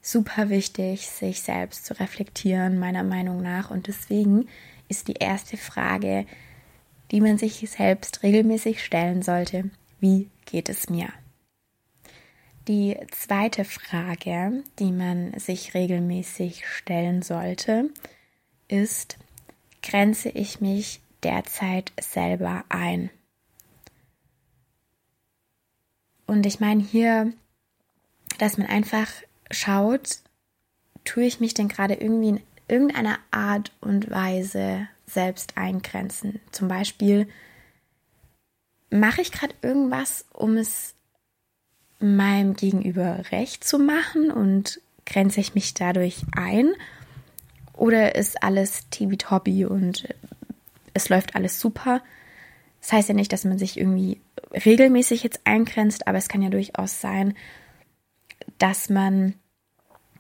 super 0.02 0.50
wichtig, 0.50 1.10
sich 1.10 1.42
selbst 1.42 1.86
zu 1.86 2.00
reflektieren, 2.00 2.80
meiner 2.80 3.04
Meinung 3.04 3.42
nach. 3.42 3.70
Und 3.70 3.88
deswegen 3.88 4.48
ist 4.90 5.08
die 5.08 5.14
erste 5.20 5.58
Frage, 5.58 6.26
die 7.12 7.22
man 7.22 7.38
sich 7.38 7.70
selbst 7.70 8.24
regelmäßig 8.24 8.84
stellen 8.84 9.22
sollte. 9.22 9.70
Wie 10.00 10.30
geht 10.46 10.70
es 10.70 10.90
mir? 10.90 11.10
Die 12.68 12.98
zweite 13.12 13.64
Frage, 13.64 14.64
die 14.80 14.92
man 14.92 15.38
sich 15.40 15.74
regelmäßig 15.74 16.68
stellen 16.68 17.22
sollte, 17.22 17.90
ist, 18.68 19.18
grenze 19.82 20.30
ich 20.30 20.60
mich 20.60 21.00
derzeit 21.24 21.94
selber 22.00 22.66
ein? 22.68 23.10
Und 26.26 26.46
ich 26.46 26.60
meine 26.60 26.84
hier, 26.84 27.32
dass 28.38 28.58
man 28.58 28.68
einfach 28.68 29.10
schaut, 29.50 30.20
tue 31.06 31.24
ich 31.24 31.40
mich 31.40 31.54
denn 31.54 31.70
gerade 31.70 31.94
irgendwie 31.94 32.30
in 32.30 32.42
irgendeiner 32.68 33.20
Art 33.32 33.72
und 33.82 34.10
Weise 34.10 34.88
selbst 35.06 35.58
eingrenzen. 35.58 36.40
Zum 36.52 36.68
Beispiel, 36.68 37.28
mache 38.90 39.22
ich 39.22 39.32
gerade 39.32 39.54
irgendwas, 39.62 40.26
um 40.34 40.58
es 40.58 40.94
meinem 42.00 42.56
Gegenüber 42.56 43.24
recht 43.32 43.64
zu 43.64 43.80
machen 43.80 44.32
und 44.32 44.82
grenze 45.06 45.40
ich 45.40 45.56
mich 45.56 45.74
dadurch 45.74 46.24
ein? 46.36 46.74
Oder 47.74 48.16
ist 48.16 48.44
alles 48.44 48.90
tibi-tobi 48.90 49.66
und 49.66 50.08
es 50.94 51.10
läuft 51.10 51.36
alles 51.36 51.60
super? 51.60 52.02
Das 52.82 52.92
heißt 52.92 53.10
ja 53.10 53.16
nicht, 53.16 53.34
dass 53.34 53.46
man 53.46 53.58
sich 53.58 53.78
irgendwie 53.78 54.20
regelmäßig 54.54 55.24
jetzt 55.24 55.42
eingrenzt, 55.46 56.08
aber 56.08 56.18
es 56.18 56.28
kann 56.28 56.42
ja 56.42 56.50
durchaus 56.50 57.02
sein, 57.02 57.36
dass 58.58 58.90
man 58.90 59.36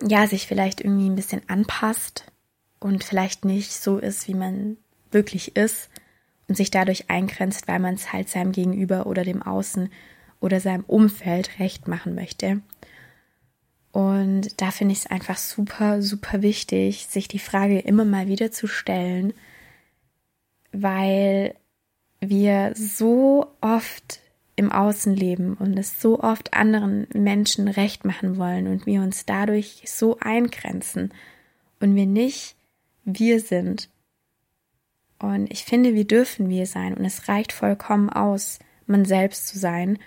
ja 0.01 0.27
sich 0.27 0.47
vielleicht 0.47 0.81
irgendwie 0.81 1.09
ein 1.09 1.15
bisschen 1.15 1.41
anpasst 1.47 2.25
und 2.79 3.03
vielleicht 3.03 3.45
nicht 3.45 3.71
so 3.71 3.97
ist, 3.97 4.27
wie 4.27 4.33
man 4.33 4.77
wirklich 5.11 5.55
ist 5.55 5.89
und 6.47 6.55
sich 6.55 6.71
dadurch 6.71 7.09
eingrenzt, 7.09 7.67
weil 7.67 7.79
man 7.79 7.95
es 7.95 8.13
halt 8.13 8.29
seinem 8.29 8.51
Gegenüber 8.51 9.05
oder 9.07 9.23
dem 9.23 9.41
Außen 9.41 9.89
oder 10.39 10.59
seinem 10.59 10.83
Umfeld 10.85 11.59
recht 11.59 11.87
machen 11.87 12.15
möchte. 12.15 12.61
Und 13.91 14.61
da 14.61 14.71
finde 14.71 14.91
ich 14.91 14.99
es 14.99 15.07
einfach 15.07 15.37
super, 15.37 16.01
super 16.01 16.41
wichtig, 16.41 17.07
sich 17.07 17.27
die 17.27 17.39
Frage 17.39 17.79
immer 17.79 18.05
mal 18.05 18.27
wieder 18.27 18.51
zu 18.51 18.67
stellen, 18.67 19.33
weil 20.71 21.55
wir 22.19 22.73
so 22.75 23.47
oft 23.61 24.19
im 24.55 24.71
Außen 24.71 25.15
leben 25.15 25.55
und 25.55 25.77
es 25.77 26.01
so 26.01 26.19
oft 26.19 26.53
anderen 26.53 27.07
Menschen 27.13 27.67
recht 27.67 28.05
machen 28.05 28.37
wollen 28.37 28.67
und 28.67 28.85
wir 28.85 29.01
uns 29.01 29.25
dadurch 29.25 29.83
so 29.85 30.17
eingrenzen 30.19 31.13
und 31.79 31.95
wir 31.95 32.07
nicht 32.07 32.56
wir 33.07 33.39
sind. 33.39 33.89
Und 35.17 35.51
ich 35.51 35.63
finde, 35.63 35.95
wir 35.95 36.05
dürfen 36.05 36.49
wir 36.49 36.67
sein 36.67 36.93
und 36.93 37.05
es 37.05 37.27
reicht 37.27 37.51
vollkommen 37.51 38.09
aus, 38.09 38.59
man 38.85 39.05
selbst 39.05 39.47
zu 39.47 39.57
sein. 39.57 39.97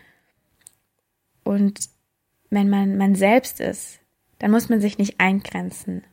Und 1.42 1.88
wenn 2.50 2.68
man 2.68 2.96
man 2.96 3.14
selbst 3.14 3.58
ist, 3.58 3.98
dann 4.38 4.50
muss 4.50 4.68
man 4.68 4.80
sich 4.80 4.98
nicht 4.98 5.18
eingrenzen. 5.18 6.04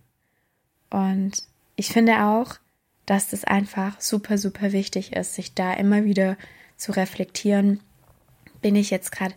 Und 0.89 1.43
ich 1.75 1.89
finde 1.89 2.25
auch, 2.25 2.55
dass 3.05 3.29
das 3.29 3.43
einfach 3.43 3.99
super, 4.01 4.37
super 4.37 4.71
wichtig 4.71 5.13
ist, 5.13 5.35
sich 5.35 5.53
da 5.53 5.73
immer 5.73 6.05
wieder 6.05 6.37
zu 6.77 6.91
reflektieren. 6.91 7.81
Bin 8.61 8.75
ich 8.75 8.89
jetzt 8.89 9.11
gerade 9.11 9.35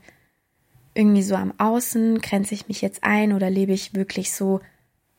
irgendwie 0.95 1.23
so 1.23 1.35
am 1.35 1.52
Außen? 1.59 2.21
Grenze 2.21 2.54
ich 2.54 2.69
mich 2.69 2.80
jetzt 2.80 3.04
ein 3.04 3.33
oder 3.33 3.50
lebe 3.50 3.73
ich 3.73 3.95
wirklich 3.95 4.33
so 4.33 4.61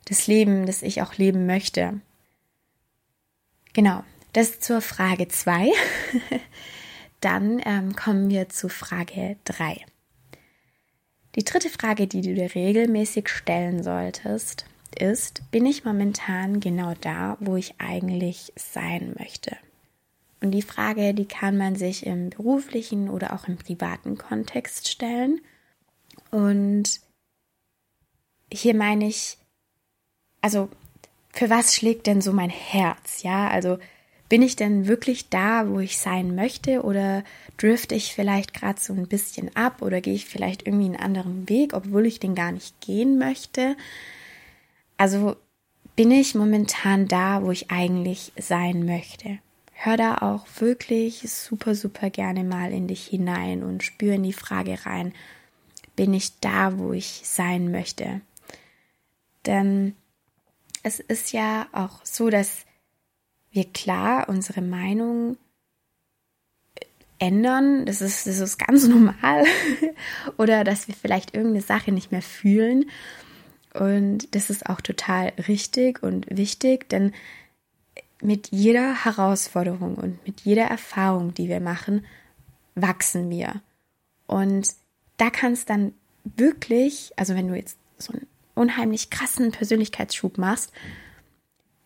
das 0.06 0.28
Leben, 0.28 0.66
das 0.66 0.82
ich 0.82 1.02
auch 1.02 1.16
leben 1.16 1.46
möchte? 1.46 2.02
Genau, 3.74 4.04
das 4.34 4.60
zur 4.60 4.82
Frage 4.82 5.28
2. 5.28 5.72
Dann 7.22 7.62
ähm, 7.66 7.96
kommen 7.96 8.30
wir 8.30 8.50
zu 8.50 8.68
Frage 8.68 9.38
3. 9.46 9.86
Die 11.36 11.46
dritte 11.46 11.70
Frage, 11.70 12.08
die 12.08 12.22
du 12.22 12.34
dir 12.34 12.54
regelmäßig 12.54 13.30
stellen 13.30 13.84
solltest, 13.84 14.66
ist, 15.00 15.50
bin 15.52 15.66
ich 15.66 15.86
momentan 15.86 16.60
genau 16.60 16.94
da, 17.00 17.38
wo 17.40 17.56
ich 17.56 17.76
eigentlich 17.80 18.52
sein 18.58 19.16
möchte? 19.18 19.56
Und 20.42 20.52
die 20.52 20.64
Frage, 20.64 21.14
die 21.14 21.28
kann 21.28 21.58
man 21.58 21.76
sich 21.76 22.06
im 22.06 22.32
beruflichen 22.32 23.10
oder 23.10 23.34
auch 23.34 23.48
im 23.48 23.58
privaten 23.58 24.18
Kontext 24.18 24.90
stellen. 24.90 25.40
Und 26.32 27.00
hier 28.52 28.76
meine 28.76 29.08
ich, 29.08 29.38
also 30.42 30.70
für 31.34 31.50
was 31.50 31.76
schlägt 31.76 32.08
denn 32.08 32.22
so 32.22 32.34
mein 32.34 32.50
Herz? 32.50 33.24
Ja, 33.24 33.48
also 33.48 33.78
bin 34.30 34.42
ich 34.42 34.56
denn 34.56 34.88
wirklich 34.88 35.30
da, 35.30 35.68
wo 35.68 35.80
ich 35.80 35.98
sein 35.98 36.36
möchte 36.36 36.84
oder 36.84 37.24
drifte 37.58 37.96
ich 37.96 38.14
vielleicht 38.14 38.54
gerade 38.54 38.80
so 38.80 38.94
ein 38.94 39.08
bisschen 39.08 39.54
ab 39.56 39.82
oder 39.82 40.00
gehe 40.00 40.14
ich 40.14 40.26
vielleicht 40.26 40.66
irgendwie 40.66 40.86
einen 40.86 40.96
anderen 40.96 41.50
Weg, 41.50 41.74
obwohl 41.74 42.06
ich 42.06 42.20
den 42.20 42.34
gar 42.34 42.52
nicht 42.52 42.80
gehen 42.80 43.18
möchte? 43.18 43.76
Also 44.98 45.36
bin 45.96 46.12
ich 46.12 46.36
momentan 46.36 47.08
da, 47.08 47.44
wo 47.44 47.52
ich 47.52 47.72
eigentlich 47.72 48.32
sein 48.38 48.86
möchte? 48.86 49.40
Hör 49.74 49.98
da 49.98 50.18
auch 50.20 50.46
wirklich 50.60 51.30
super, 51.30 51.76
super 51.76 52.10
gerne 52.10 52.44
mal 52.44 52.72
in 52.72 52.88
dich 52.88 53.08
hinein 53.08 53.64
und 53.64 53.84
spür 53.84 54.14
in 54.14 54.24
die 54.24 54.32
Frage 54.32 54.86
rein, 54.86 55.14
bin 55.96 56.14
ich 56.14 56.40
da, 56.40 56.78
wo 56.80 56.94
ich 56.94 57.22
sein 57.26 57.72
möchte? 57.72 58.22
Denn 59.46 59.96
es 60.84 61.00
ist 61.00 61.32
ja 61.32 61.68
auch 61.72 62.04
so, 62.04 62.30
dass 62.30 62.66
wir 63.52 63.66
klar 63.66 64.30
unsere 64.30 64.62
Meinung 64.62 65.38
ändern, 67.20 67.86
das 67.86 68.02
ist, 68.02 68.26
das 68.26 68.40
ist 68.40 68.58
ganz 68.58 68.88
normal, 68.88 69.46
oder 70.38 70.64
dass 70.64 70.88
wir 70.88 70.96
vielleicht 70.96 71.36
irgendeine 71.36 71.62
Sache 71.62 71.92
nicht 71.92 72.12
mehr 72.12 72.22
fühlen. 72.22 72.90
Und 73.74 74.36
das 74.36 74.50
ist 74.50 74.66
auch 74.68 74.82
total 74.82 75.32
richtig 75.48 76.04
und 76.04 76.26
wichtig, 76.30 76.90
denn 76.90 77.14
mit 78.22 78.50
jeder 78.52 79.06
Herausforderung 79.06 79.96
und 79.96 80.26
mit 80.26 80.42
jeder 80.42 80.66
Erfahrung, 80.66 81.34
die 81.34 81.48
wir 81.48 81.60
machen, 81.60 82.06
wachsen 82.76 83.30
wir. 83.30 83.62
Und 84.28 84.68
da 85.18 85.30
kann 85.30 85.54
es 85.54 85.66
dann 85.66 85.94
wirklich, 86.24 87.14
also 87.16 87.36
wenn 87.36 87.48
du 87.48 87.56
jetzt 87.56 87.78
so 87.98 88.14
ein 88.14 88.28
unheimlich 88.56 89.10
krassen 89.10 89.52
Persönlichkeitsschub 89.52 90.38
machst, 90.38 90.72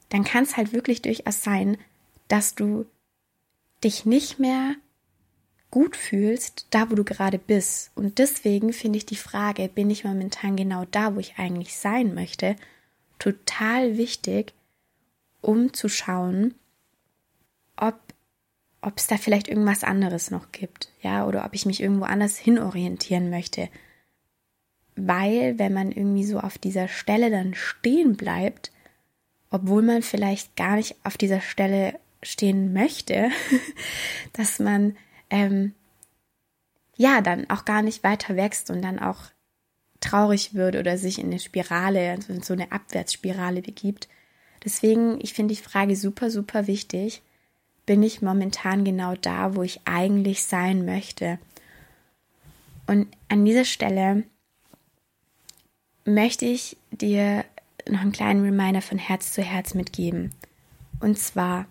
dann 0.09 0.23
kann 0.23 0.43
es 0.43 0.57
halt 0.57 0.73
wirklich 0.73 1.01
durchaus 1.01 1.43
sein, 1.43 1.77
dass 2.27 2.55
du 2.55 2.85
dich 3.83 4.05
nicht 4.05 4.39
mehr 4.39 4.75
gut 5.71 5.95
fühlst, 5.95 6.67
da 6.69 6.89
wo 6.89 6.95
du 6.95 7.03
gerade 7.03 7.37
bist. 7.37 7.91
Und 7.95 8.17
deswegen 8.17 8.71
finde 8.71 8.97
ich 8.97 9.05
die 9.05 9.15
Frage, 9.15 9.67
bin 9.67 9.89
ich 9.89 10.03
momentan 10.03 10.55
genau 10.55 10.85
da, 10.85 11.15
wo 11.15 11.19
ich 11.19 11.37
eigentlich 11.37 11.75
sein 11.77 12.13
möchte, 12.13 12.55
total 13.19 13.97
wichtig, 13.97 14.53
um 15.41 15.73
zu 15.73 15.89
schauen, 15.89 16.55
ob 17.77 17.95
ob 18.85 18.97
es 18.97 19.07
da 19.07 19.17
vielleicht 19.17 19.47
irgendwas 19.47 19.83
anderes 19.83 20.29
noch 20.29 20.51
gibt, 20.51 20.91
ja, 21.01 21.25
oder 21.25 21.43
ob 21.43 21.55
ich 21.55 21.65
mich 21.65 21.81
irgendwo 21.81 22.05
anders 22.05 22.37
hinorientieren 22.37 23.31
möchte. 23.31 23.67
Weil, 24.95 25.59
wenn 25.59 25.73
man 25.73 25.91
irgendwie 25.91 26.23
so 26.23 26.39
auf 26.39 26.57
dieser 26.57 26.87
Stelle 26.87 27.29
dann 27.29 27.53
stehen 27.53 28.15
bleibt, 28.15 28.71
obwohl 29.49 29.81
man 29.81 30.01
vielleicht 30.01 30.55
gar 30.55 30.75
nicht 30.75 30.95
auf 31.03 31.17
dieser 31.17 31.41
Stelle 31.41 31.99
stehen 32.23 32.73
möchte, 32.73 33.29
dass 34.33 34.59
man 34.59 34.95
ähm, 35.29 35.73
ja 36.97 37.21
dann 37.21 37.49
auch 37.49 37.65
gar 37.65 37.81
nicht 37.81 38.03
weiter 38.03 38.35
wächst 38.35 38.69
und 38.69 38.81
dann 38.81 38.99
auch 38.99 39.31
traurig 39.99 40.53
wird 40.53 40.75
oder 40.75 40.97
sich 40.97 41.19
in 41.19 41.27
eine 41.27 41.39
Spirale, 41.39 42.11
also 42.11 42.33
in 42.33 42.41
so 42.41 42.53
eine 42.53 42.71
Abwärtsspirale 42.71 43.61
begibt. 43.61 44.07
Deswegen, 44.63 45.19
ich 45.21 45.33
finde 45.33 45.53
die 45.53 45.61
Frage 45.61 45.95
super, 45.95 46.29
super 46.29 46.67
wichtig. 46.67 47.21
Bin 47.85 48.01
ich 48.01 48.21
momentan 48.21 48.83
genau 48.83 49.13
da, 49.15 49.55
wo 49.55 49.63
ich 49.63 49.81
eigentlich 49.85 50.43
sein 50.43 50.85
möchte? 50.85 51.37
Und 52.87 53.07
an 53.29 53.45
dieser 53.45 53.65
Stelle 53.65 54.23
möchte 56.05 56.45
ich 56.45 56.77
dir 56.91 57.43
noch 57.87 58.01
einen 58.01 58.11
kleinen 58.11 58.43
Reminder 58.43 58.81
von 58.81 58.97
Herz 58.97 59.33
zu 59.33 59.41
Herz 59.41 59.73
mitgeben. 59.73 60.31
Und 60.99 61.19
zwar, 61.19 61.65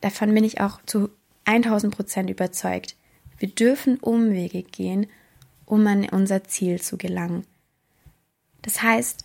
davon 0.00 0.34
bin 0.34 0.44
ich 0.44 0.60
auch 0.60 0.80
zu 0.86 1.10
1000 1.46 1.94
Prozent 1.94 2.30
überzeugt. 2.30 2.96
Wir 3.38 3.48
dürfen 3.48 3.98
Umwege 3.98 4.62
gehen, 4.62 5.06
um 5.66 5.86
an 5.86 6.08
unser 6.08 6.44
Ziel 6.44 6.80
zu 6.80 6.96
gelangen. 6.96 7.44
Das 8.62 8.82
heißt, 8.82 9.24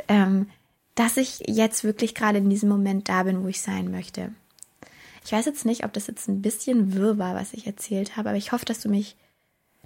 ähm, 0.08 0.50
dass 0.96 1.18
ich 1.18 1.44
jetzt 1.48 1.84
wirklich 1.84 2.16
gerade 2.16 2.38
in 2.38 2.50
diesem 2.50 2.70
Moment 2.70 3.10
da 3.10 3.24
bin, 3.24 3.44
wo 3.44 3.48
ich 3.48 3.62
sein 3.62 3.90
möchte. 3.92 4.32
Ich 5.26 5.32
weiß 5.32 5.46
jetzt 5.46 5.66
nicht, 5.66 5.86
ob 5.86 5.94
das 5.94 6.08
jetzt 6.08 6.28
ein 6.28 6.42
bisschen 6.42 6.94
wirr 6.94 7.18
war, 7.18 7.36
was 7.36 7.54
ich 7.54 7.66
erzählt 7.66 8.18
habe, 8.18 8.30
aber 8.30 8.38
ich 8.38 8.52
hoffe, 8.52 8.66
dass 8.66 8.82
du 8.82 8.90
mich, 8.90 9.16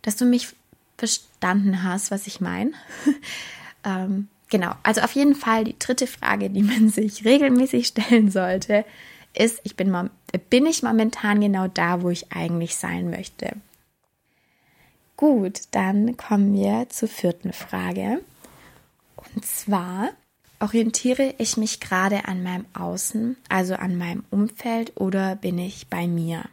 dass 0.02 0.16
du 0.16 0.26
mich 0.26 0.50
verstanden 0.98 1.84
hast, 1.84 2.12
was 2.12 2.28
ich 2.28 2.42
meine. 2.42 2.72
ähm, 3.84 4.28
genau, 4.50 4.72
also 4.84 5.02
auf 5.02 5.14
jeden 5.14 5.36
Fall 5.36 5.64
die 5.64 5.78
dritte 5.78 6.08
Frage, 6.08 6.50
die 6.50 6.64
man 6.64 6.90
sich 6.90 7.24
regelmäßig 7.24 7.88
stellen 7.88 8.32
sollte, 8.32 8.84
ist, 9.34 9.60
ich 9.64 9.76
bin, 9.76 10.10
bin 10.50 10.66
ich 10.66 10.82
momentan 10.82 11.40
genau 11.40 11.68
da, 11.68 12.02
wo 12.02 12.10
ich 12.10 12.32
eigentlich 12.32 12.76
sein 12.76 13.10
möchte? 13.10 13.56
Gut, 15.16 15.62
dann 15.72 16.18
kommen 16.18 16.54
wir 16.54 16.90
zur 16.90 17.08
vierten 17.08 17.54
Frage. 17.54 18.22
Und 19.16 19.46
zwar, 19.46 20.10
Orientiere 20.60 21.36
ich 21.38 21.56
mich 21.58 21.80
gerade 21.80 22.26
an 22.26 22.42
meinem 22.42 22.66
Außen, 22.74 23.38
also 23.48 23.76
an 23.76 23.98
meinem 23.98 24.26
Umfeld, 24.32 25.00
oder 25.00 25.36
bin 25.36 25.60
ich 25.60 25.88
bei 25.88 26.08
mir? 26.08 26.46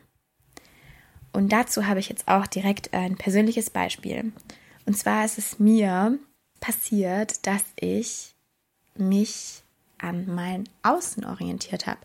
Und 1.32 1.52
dazu 1.52 1.86
habe 1.86 2.00
ich 2.00 2.10
jetzt 2.10 2.28
auch 2.28 2.46
direkt 2.46 2.92
ein 2.92 3.16
persönliches 3.16 3.70
Beispiel. 3.70 4.32
Und 4.86 4.96
zwar 4.96 5.24
ist 5.24 5.38
es 5.38 5.58
mir 5.58 6.18
passiert, 6.60 7.46
dass 7.46 7.64
ich 7.80 8.34
mich 8.94 9.62
an 9.98 10.26
mein 10.26 10.64
Außen 10.82 11.24
orientiert 11.24 11.86
habe. 11.86 11.98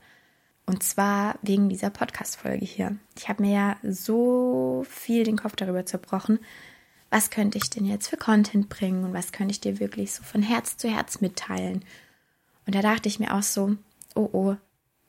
Und 0.65 0.83
zwar 0.83 1.38
wegen 1.41 1.67
dieser 1.67 1.89
Podcast-Folge 1.89 2.65
hier. 2.65 2.95
Ich 3.17 3.27
habe 3.27 3.43
mir 3.43 3.53
ja 3.53 3.77
so 3.83 4.85
viel 4.89 5.23
den 5.23 5.38
Kopf 5.38 5.55
darüber 5.55 5.85
zerbrochen, 5.85 6.39
was 7.10 7.30
könnte 7.30 7.58
ich 7.58 7.69
denn 7.69 7.86
jetzt 7.86 8.08
für 8.08 8.17
Content 8.17 8.69
bringen 8.69 9.04
und 9.04 9.13
was 9.13 9.32
könnte 9.32 9.52
ich 9.52 9.60
dir 9.60 9.80
wirklich 9.80 10.13
so 10.13 10.24
von 10.24 10.41
Herz 10.41 10.78
zu 10.78 10.89
Herz 10.89 11.22
mitteilen. 11.22 11.84
Und 12.65 12.76
da 12.76 12.82
dachte 12.82 13.10
ich 13.10 13.19
mir 13.19 13.34
auch 13.34 13.43
so, 13.43 13.76
oh 14.15 14.30
oh, 14.32 14.56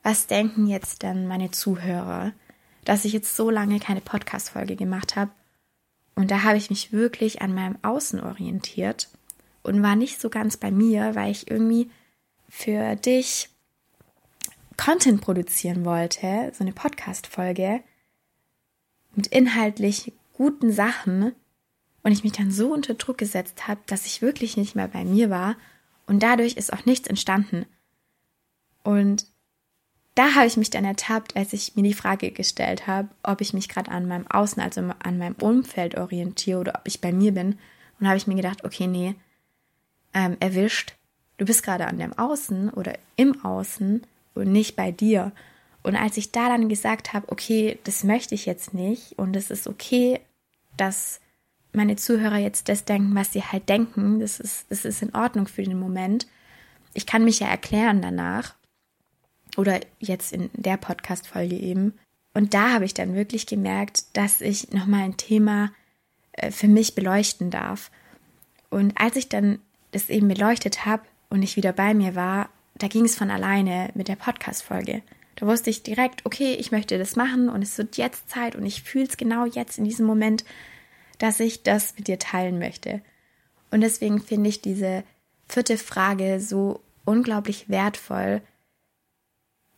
was 0.02 0.26
denken 0.26 0.66
jetzt 0.66 1.02
denn 1.02 1.26
meine 1.26 1.50
Zuhörer, 1.50 2.32
dass 2.84 3.04
ich 3.04 3.12
jetzt 3.12 3.36
so 3.36 3.50
lange 3.50 3.78
keine 3.80 4.00
Podcast-Folge 4.00 4.76
gemacht 4.76 5.16
habe? 5.16 5.30
Und 6.14 6.30
da 6.30 6.42
habe 6.42 6.56
ich 6.56 6.70
mich 6.70 6.92
wirklich 6.92 7.42
an 7.42 7.54
meinem 7.54 7.78
Außen 7.82 8.20
orientiert 8.20 9.08
und 9.62 9.82
war 9.82 9.96
nicht 9.96 10.20
so 10.20 10.30
ganz 10.30 10.56
bei 10.56 10.70
mir, 10.70 11.14
weil 11.14 11.30
ich 11.30 11.50
irgendwie 11.50 11.90
für 12.48 12.96
dich 12.96 13.50
Content 14.76 15.20
produzieren 15.20 15.84
wollte, 15.84 16.52
so 16.54 16.64
eine 16.64 16.72
Podcast-Folge 16.72 17.82
mit 19.14 19.26
inhaltlich 19.26 20.14
guten 20.32 20.72
Sachen 20.72 21.32
und 22.02 22.12
ich 22.12 22.24
mich 22.24 22.32
dann 22.32 22.50
so 22.50 22.72
unter 22.72 22.94
Druck 22.94 23.18
gesetzt 23.18 23.68
habe, 23.68 23.80
dass 23.86 24.06
ich 24.06 24.22
wirklich 24.22 24.56
nicht 24.56 24.74
mehr 24.74 24.88
bei 24.88 25.04
mir 25.04 25.30
war 25.30 25.56
und 26.06 26.22
dadurch 26.22 26.54
ist 26.54 26.72
auch 26.72 26.84
nichts 26.86 27.08
entstanden. 27.08 27.66
Und 28.82 29.26
da 30.14 30.34
habe 30.34 30.46
ich 30.46 30.56
mich 30.56 30.70
dann 30.70 30.84
ertappt, 30.84 31.36
als 31.36 31.52
ich 31.52 31.76
mir 31.76 31.82
die 31.82 31.94
Frage 31.94 32.30
gestellt 32.30 32.86
habe, 32.86 33.08
ob 33.22 33.40
ich 33.40 33.54
mich 33.54 33.68
gerade 33.68 33.90
an 33.90 34.08
meinem 34.08 34.26
Außen, 34.26 34.60
also 34.60 34.80
an 34.80 35.18
meinem 35.18 35.36
Umfeld 35.36 35.96
orientiere 35.96 36.58
oder 36.58 36.74
ob 36.74 36.82
ich 36.84 37.00
bei 37.00 37.12
mir 37.12 37.32
bin. 37.32 37.58
Und 37.98 38.08
habe 38.08 38.16
ich 38.16 38.26
mir 38.26 38.34
gedacht, 38.34 38.64
okay, 38.64 38.86
nee, 38.86 39.14
ähm, 40.12 40.36
erwischt. 40.40 40.96
Du 41.38 41.44
bist 41.44 41.62
gerade 41.62 41.86
an 41.86 41.98
dem 41.98 42.12
Außen 42.18 42.70
oder 42.70 42.98
im 43.16 43.44
Außen 43.44 44.02
und 44.34 44.52
nicht 44.52 44.76
bei 44.76 44.90
dir. 44.90 45.32
Und 45.82 45.96
als 45.96 46.16
ich 46.16 46.32
da 46.32 46.48
dann 46.48 46.68
gesagt 46.68 47.12
habe, 47.12 47.30
okay, 47.30 47.78
das 47.84 48.04
möchte 48.04 48.34
ich 48.34 48.46
jetzt 48.46 48.74
nicht 48.74 49.18
und 49.18 49.36
es 49.36 49.50
ist 49.50 49.66
okay, 49.66 50.20
dass 50.76 51.20
meine 51.72 51.96
Zuhörer 51.96 52.38
jetzt 52.38 52.68
das 52.68 52.84
denken, 52.84 53.14
was 53.14 53.32
sie 53.32 53.42
halt 53.42 53.68
denken. 53.68 54.20
Das 54.20 54.40
ist, 54.40 54.66
das 54.70 54.84
ist 54.84 55.02
in 55.02 55.14
Ordnung 55.14 55.46
für 55.46 55.62
den 55.62 55.78
Moment. 55.78 56.26
Ich 56.94 57.06
kann 57.06 57.24
mich 57.24 57.40
ja 57.40 57.48
erklären 57.48 58.02
danach. 58.02 58.54
Oder 59.56 59.80
jetzt 59.98 60.32
in 60.32 60.50
der 60.54 60.76
Podcast-Folge 60.76 61.56
eben. 61.56 61.94
Und 62.34 62.54
da 62.54 62.72
habe 62.72 62.84
ich 62.84 62.94
dann 62.94 63.14
wirklich 63.14 63.46
gemerkt, 63.46 64.04
dass 64.16 64.40
ich 64.40 64.70
nochmal 64.70 65.02
ein 65.02 65.16
Thema 65.16 65.72
äh, 66.32 66.50
für 66.50 66.68
mich 66.68 66.94
beleuchten 66.94 67.50
darf. 67.50 67.90
Und 68.70 69.00
als 69.00 69.16
ich 69.16 69.28
dann 69.28 69.58
das 69.90 70.08
eben 70.08 70.28
beleuchtet 70.28 70.86
habe 70.86 71.02
und 71.28 71.42
ich 71.42 71.56
wieder 71.56 71.72
bei 71.72 71.94
mir 71.94 72.14
war, 72.14 72.48
da 72.76 72.86
ging 72.86 73.04
es 73.04 73.16
von 73.16 73.30
alleine 73.30 73.90
mit 73.94 74.08
der 74.08 74.16
Podcast-Folge. 74.16 75.02
Da 75.36 75.46
wusste 75.46 75.70
ich 75.70 75.82
direkt, 75.82 76.24
okay, 76.24 76.54
ich 76.54 76.70
möchte 76.70 76.98
das 76.98 77.16
machen 77.16 77.48
und 77.48 77.62
es 77.62 77.76
wird 77.78 77.96
jetzt 77.96 78.30
Zeit 78.30 78.54
und 78.54 78.64
ich 78.64 78.82
fühle 78.82 79.06
es 79.06 79.16
genau 79.16 79.46
jetzt 79.46 79.78
in 79.78 79.84
diesem 79.84 80.06
Moment 80.06 80.44
dass 81.20 81.38
ich 81.38 81.62
das 81.62 81.94
mit 81.96 82.08
dir 82.08 82.18
teilen 82.18 82.58
möchte. 82.58 83.00
Und 83.70 83.82
deswegen 83.82 84.20
finde 84.20 84.48
ich 84.48 84.60
diese 84.60 85.04
vierte 85.46 85.78
Frage 85.78 86.40
so 86.40 86.80
unglaublich 87.04 87.68
wertvoll, 87.68 88.40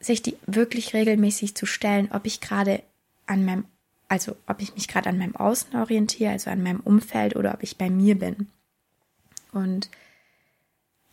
sich 0.01 0.23
die 0.23 0.37
wirklich 0.47 0.95
regelmäßig 0.95 1.55
zu 1.55 1.67
stellen, 1.67 2.11
ob 2.13 2.27
ich 2.27 2.41
gerade 2.41 2.83
an 3.27 3.45
meinem, 3.45 3.65
also 4.09 4.37
ob 4.47 4.63
ich 4.63 4.75
mich 4.75 4.89
gerade 4.89 5.09
an 5.09 5.19
meinem 5.19 5.37
Außen 5.37 5.77
orientiere, 5.77 6.33
also 6.33 6.51
an 6.51 6.63
meinem 6.63 6.81
Umfeld 6.81 7.37
oder 7.37 7.55
ob 7.55 7.63
ich 7.63 7.77
bei 7.77 7.91
mir 7.91 8.19
bin. 8.19 8.49
Und 9.53 9.91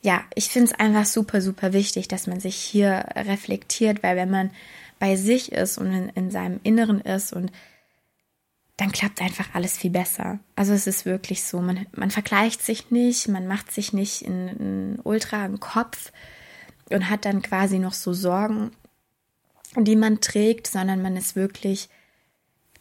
ja, 0.01 0.23
ich 0.35 0.49
finde 0.49 0.71
es 0.71 0.79
einfach 0.79 1.05
super, 1.05 1.41
super 1.41 1.73
wichtig, 1.73 2.07
dass 2.07 2.27
man 2.27 2.39
sich 2.39 2.55
hier 2.55 3.05
reflektiert, 3.15 4.03
weil 4.03 4.15
wenn 4.15 4.29
man 4.29 4.51
bei 4.99 5.15
sich 5.15 5.51
ist 5.51 5.77
und 5.77 5.91
in, 5.91 6.09
in 6.09 6.31
seinem 6.31 6.59
Inneren 6.63 7.01
ist 7.01 7.33
und 7.33 7.51
dann 8.79 8.93
klappt 8.93 9.21
einfach 9.21 9.47
alles 9.53 9.77
viel 9.77 9.91
besser. 9.91 10.39
Also 10.55 10.71
es 10.73 10.87
ist 10.87 11.05
wirklich 11.05 11.43
so, 11.43 11.59
man, 11.59 11.85
man 11.91 12.11
vergleicht 12.11 12.61
sich 12.61 12.91
nicht, 12.91 13.27
man 13.27 13.45
macht 13.45 13.71
sich 13.71 13.91
nicht 13.91 14.21
in, 14.21 14.47
in 14.47 14.99
ultra 15.03 15.43
einen 15.43 15.59
Kopf 15.59 16.13
und 16.89 17.09
hat 17.09 17.25
dann 17.25 17.41
quasi 17.41 17.77
noch 17.77 17.93
so 17.93 18.13
Sorgen, 18.13 18.71
die 19.75 19.97
man 19.97 20.21
trägt, 20.21 20.67
sondern 20.67 21.01
man 21.01 21.17
ist 21.17 21.35
wirklich 21.35 21.89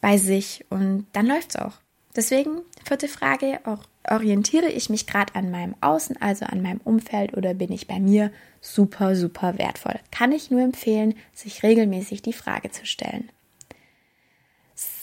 bei 0.00 0.18
sich 0.18 0.64
und 0.70 1.06
dann 1.12 1.26
läuft 1.26 1.50
es 1.50 1.56
auch. 1.56 1.74
Deswegen, 2.14 2.62
vierte 2.84 3.08
Frage, 3.08 3.61
auch 3.64 3.84
orientiere 4.08 4.68
ich 4.68 4.90
mich 4.90 5.06
gerade 5.06 5.34
an 5.34 5.50
meinem 5.50 5.74
Außen, 5.80 6.16
also 6.22 6.46
an 6.46 6.62
meinem 6.62 6.80
Umfeld 6.84 7.37
oder 7.37 7.54
bin 7.54 7.72
ich 7.72 7.88
bei 7.88 7.98
mir 7.98 8.30
super, 8.61 9.16
super 9.16 9.58
wertvoll? 9.58 9.98
Kann 10.12 10.30
ich 10.30 10.50
nur 10.50 10.62
empfehlen, 10.62 11.14
sich 11.34 11.64
regelmäßig 11.64 12.22
die 12.22 12.32
Frage 12.32 12.70
zu 12.70 12.87
stellen. 12.87 13.30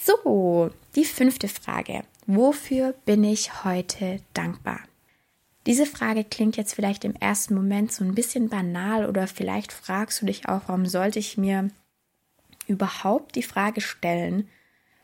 So, 0.05 0.69
die 0.95 1.03
fünfte 1.03 1.47
Frage. 1.47 2.03
Wofür 2.27 2.93
bin 3.05 3.23
ich 3.23 3.63
heute 3.63 4.21
dankbar? 4.35 4.79
Diese 5.65 5.87
Frage 5.87 6.23
klingt 6.23 6.57
jetzt 6.57 6.75
vielleicht 6.75 7.05
im 7.05 7.15
ersten 7.15 7.55
Moment 7.55 7.91
so 7.91 8.03
ein 8.03 8.13
bisschen 8.13 8.49
banal 8.49 9.09
oder 9.09 9.25
vielleicht 9.25 9.73
fragst 9.73 10.21
du 10.21 10.27
dich 10.27 10.47
auch, 10.47 10.61
warum 10.67 10.85
sollte 10.85 11.17
ich 11.17 11.39
mir 11.39 11.71
überhaupt 12.67 13.35
die 13.35 13.41
Frage 13.41 13.81
stellen, 13.81 14.47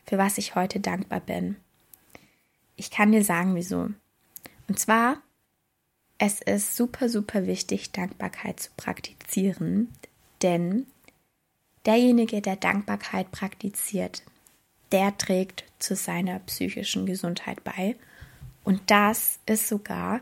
für 0.06 0.18
was 0.18 0.38
ich 0.38 0.54
heute 0.54 0.78
dankbar 0.78 1.18
bin? 1.18 1.56
Ich 2.76 2.92
kann 2.92 3.10
dir 3.10 3.24
sagen, 3.24 3.56
wieso. 3.56 3.88
Und 4.68 4.78
zwar, 4.78 5.20
es 6.18 6.40
ist 6.42 6.76
super, 6.76 7.08
super 7.08 7.48
wichtig, 7.48 7.90
Dankbarkeit 7.90 8.60
zu 8.60 8.70
praktizieren, 8.76 9.88
denn 10.42 10.86
derjenige, 11.86 12.40
der 12.40 12.54
Dankbarkeit 12.54 13.32
praktiziert, 13.32 14.22
der 14.92 15.16
trägt 15.18 15.64
zu 15.78 15.96
seiner 15.96 16.38
psychischen 16.40 17.06
Gesundheit 17.06 17.64
bei. 17.64 17.96
Und 18.64 18.80
das 18.86 19.40
ist 19.46 19.68
sogar 19.68 20.20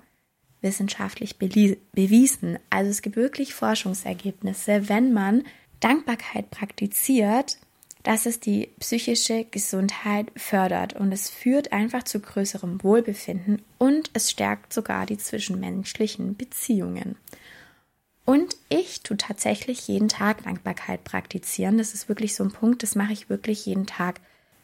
wissenschaftlich 0.63 1.39
bewiesen. 1.39 2.59
Also 2.69 2.91
es 2.91 3.03
gibt 3.03 3.17
wirklich 3.17 3.55
Forschungsergebnisse, 3.55 4.89
wenn 4.89 5.13
man 5.13 5.45
Dankbarkeit 5.81 6.51
praktiziert, 6.51 7.59
dass 8.03 8.27
es 8.27 8.41
die 8.41 8.71
psychische 8.79 9.45
Gesundheit 9.45 10.31
fördert 10.37 10.95
und 10.95 11.13
es 11.13 11.29
führt 11.29 11.73
einfach 11.73 12.03
zu 12.03 12.21
größerem 12.21 12.83
Wohlbefinden 12.83 13.63
und 13.79 14.11
es 14.15 14.31
stärkt 14.31 14.73
sogar 14.73 15.05
die 15.05 15.19
zwischenmenschlichen 15.19 16.37
Beziehungen. 16.37 17.17
Und 18.25 18.57
ich 18.69 19.03
tue 19.03 19.17
tatsächlich 19.17 19.89
jeden 19.89 20.09
Tag 20.09 20.45
Dankbarkeit 20.45 21.05
praktizieren. 21.05 21.79
Das 21.79 21.95
ist 21.95 22.09
wirklich 22.09 22.35
so 22.35 22.45
ein 22.45 22.53
Punkt, 22.53 22.83
das 22.83 22.95
mache 22.95 23.13
ich 23.13 23.29
wirklich 23.29 23.67
jeden 23.67 23.87
Tag. 23.87 24.21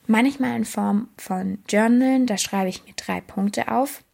Manchmal 0.06 0.56
in 0.56 0.64
Form 0.64 1.08
von 1.16 1.58
Journalen, 1.68 2.26
da 2.26 2.38
schreibe 2.38 2.68
ich 2.68 2.84
mir 2.84 2.94
drei 2.94 3.20
Punkte 3.20 3.68
auf. 3.72 4.04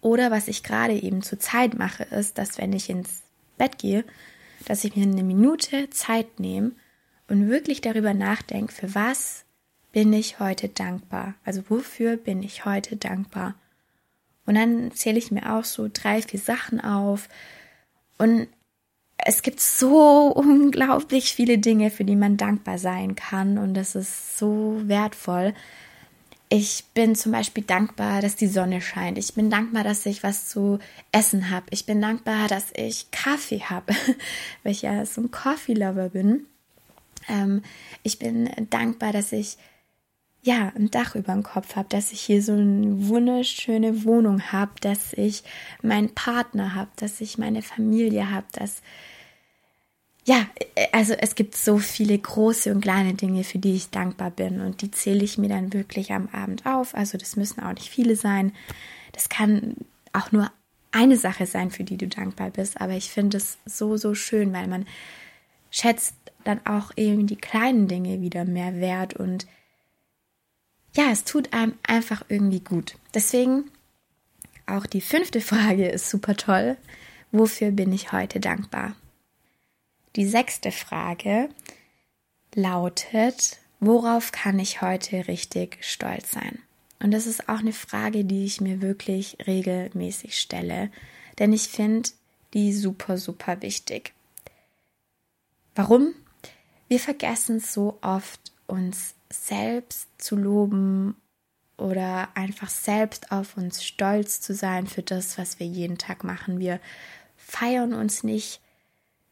Oder 0.00 0.30
was 0.30 0.48
ich 0.48 0.62
gerade 0.62 0.94
eben 0.94 1.22
zur 1.22 1.40
Zeit 1.40 1.78
mache, 1.78 2.04
ist, 2.04 2.38
dass 2.38 2.58
wenn 2.58 2.72
ich 2.72 2.90
ins 2.90 3.22
Bett 3.56 3.78
gehe, 3.78 4.04
dass 4.66 4.84
ich 4.84 4.94
mir 4.94 5.02
eine 5.04 5.24
Minute 5.24 5.90
Zeit 5.90 6.38
nehme 6.38 6.72
und 7.28 7.48
wirklich 7.48 7.80
darüber 7.80 8.14
nachdenke, 8.14 8.72
für 8.72 8.94
was 8.94 9.44
bin 9.92 10.12
ich 10.12 10.38
heute 10.40 10.68
dankbar? 10.68 11.34
Also 11.44 11.62
wofür 11.68 12.16
bin 12.16 12.42
ich 12.42 12.64
heute 12.64 12.96
dankbar? 12.96 13.54
Und 14.46 14.54
dann 14.54 14.92
zähle 14.92 15.18
ich 15.18 15.30
mir 15.30 15.52
auch 15.52 15.64
so 15.64 15.88
drei, 15.92 16.22
vier 16.22 16.40
Sachen 16.40 16.80
auf. 16.80 17.28
Und 18.18 18.48
es 19.24 19.42
gibt 19.42 19.60
so 19.60 20.28
unglaublich 20.28 21.32
viele 21.34 21.58
Dinge, 21.58 21.90
für 21.90 22.04
die 22.04 22.16
man 22.16 22.36
dankbar 22.36 22.78
sein 22.78 23.16
kann. 23.16 23.58
Und 23.58 23.74
das 23.74 23.94
ist 23.94 24.38
so 24.38 24.80
wertvoll. 24.84 25.54
Ich 26.50 26.84
bin 26.94 27.14
zum 27.14 27.32
Beispiel 27.32 27.64
dankbar, 27.64 28.22
dass 28.22 28.36
die 28.36 28.46
Sonne 28.46 28.80
scheint. 28.80 29.18
Ich 29.18 29.34
bin 29.34 29.50
dankbar, 29.50 29.84
dass 29.84 30.06
ich 30.06 30.22
was 30.22 30.48
zu 30.48 30.78
essen 31.12 31.50
habe. 31.50 31.66
Ich 31.70 31.84
bin 31.84 32.00
dankbar, 32.00 32.48
dass 32.48 32.66
ich 32.74 33.10
Kaffee 33.10 33.60
habe, 33.60 33.92
weil 34.62 34.72
ich 34.72 34.82
ja 34.82 35.04
so 35.04 35.20
ein 35.20 35.30
Coffee-Lover 35.30 36.10
bin. 36.10 36.46
Ähm, 37.28 37.62
ich 38.02 38.18
bin 38.18 38.48
dankbar, 38.70 39.12
dass 39.12 39.32
ich 39.32 39.58
ja 40.42 40.72
ein 40.74 40.90
Dach 40.90 41.14
über 41.16 41.34
dem 41.34 41.42
Kopf 41.42 41.76
habe, 41.76 41.88
dass 41.90 42.12
ich 42.12 42.20
hier 42.20 42.42
so 42.42 42.52
eine 42.52 43.08
wunderschöne 43.08 44.04
Wohnung 44.04 44.50
habe, 44.52 44.72
dass 44.80 45.12
ich 45.12 45.42
meinen 45.82 46.14
Partner 46.14 46.74
habe, 46.74 46.90
dass 46.96 47.20
ich 47.20 47.36
meine 47.36 47.60
Familie 47.60 48.30
habe, 48.30 48.46
dass 48.52 48.80
ja, 50.28 50.46
also 50.92 51.14
es 51.14 51.36
gibt 51.36 51.56
so 51.56 51.78
viele 51.78 52.18
große 52.18 52.70
und 52.70 52.82
kleine 52.82 53.14
Dinge, 53.14 53.44
für 53.44 53.58
die 53.58 53.74
ich 53.74 53.88
dankbar 53.88 54.30
bin 54.30 54.60
und 54.60 54.82
die 54.82 54.90
zähle 54.90 55.24
ich 55.24 55.38
mir 55.38 55.48
dann 55.48 55.72
wirklich 55.72 56.12
am 56.12 56.28
Abend 56.32 56.66
auf. 56.66 56.94
Also 56.94 57.16
das 57.16 57.36
müssen 57.36 57.62
auch 57.62 57.72
nicht 57.72 57.88
viele 57.88 58.14
sein. 58.14 58.52
Das 59.12 59.30
kann 59.30 59.74
auch 60.12 60.30
nur 60.30 60.52
eine 60.92 61.16
Sache 61.16 61.46
sein, 61.46 61.70
für 61.70 61.82
die 61.82 61.96
du 61.96 62.08
dankbar 62.08 62.50
bist, 62.50 62.78
aber 62.78 62.92
ich 62.92 63.08
finde 63.08 63.38
es 63.38 63.56
so, 63.64 63.96
so 63.96 64.14
schön, 64.14 64.52
weil 64.52 64.68
man 64.68 64.86
schätzt 65.70 66.14
dann 66.44 66.60
auch 66.66 66.90
eben 66.96 67.26
die 67.26 67.36
kleinen 67.36 67.88
Dinge 67.88 68.20
wieder 68.20 68.44
mehr 68.44 68.76
wert 68.80 69.14
und 69.14 69.46
ja, 70.94 71.10
es 71.10 71.24
tut 71.24 71.54
einem 71.54 71.72
einfach 71.86 72.22
irgendwie 72.28 72.60
gut. 72.60 72.96
Deswegen 73.14 73.70
auch 74.66 74.84
die 74.84 75.00
fünfte 75.00 75.40
Frage 75.40 75.88
ist 75.88 76.10
super 76.10 76.36
toll. 76.36 76.76
Wofür 77.32 77.70
bin 77.70 77.94
ich 77.94 78.12
heute 78.12 78.40
dankbar? 78.40 78.94
Die 80.18 80.26
sechste 80.26 80.72
Frage 80.72 81.48
lautet, 82.52 83.58
worauf 83.78 84.32
kann 84.32 84.58
ich 84.58 84.82
heute 84.82 85.28
richtig 85.28 85.78
stolz 85.80 86.32
sein? 86.32 86.58
Und 87.00 87.12
das 87.12 87.28
ist 87.28 87.48
auch 87.48 87.60
eine 87.60 87.72
Frage, 87.72 88.24
die 88.24 88.44
ich 88.44 88.60
mir 88.60 88.82
wirklich 88.82 89.38
regelmäßig 89.46 90.36
stelle, 90.36 90.90
denn 91.38 91.52
ich 91.52 91.68
finde 91.68 92.08
die 92.52 92.72
super, 92.72 93.16
super 93.16 93.62
wichtig. 93.62 94.12
Warum? 95.76 96.12
Wir 96.88 96.98
vergessen 96.98 97.60
so 97.60 97.96
oft, 98.02 98.40
uns 98.66 99.14
selbst 99.30 100.08
zu 100.18 100.34
loben 100.34 101.14
oder 101.76 102.30
einfach 102.34 102.70
selbst 102.70 103.30
auf 103.30 103.56
uns 103.56 103.84
stolz 103.84 104.40
zu 104.40 104.52
sein 104.52 104.88
für 104.88 105.04
das, 105.04 105.38
was 105.38 105.60
wir 105.60 105.66
jeden 105.68 105.96
Tag 105.96 106.24
machen. 106.24 106.58
Wir 106.58 106.80
feiern 107.36 107.94
uns 107.94 108.24
nicht 108.24 108.60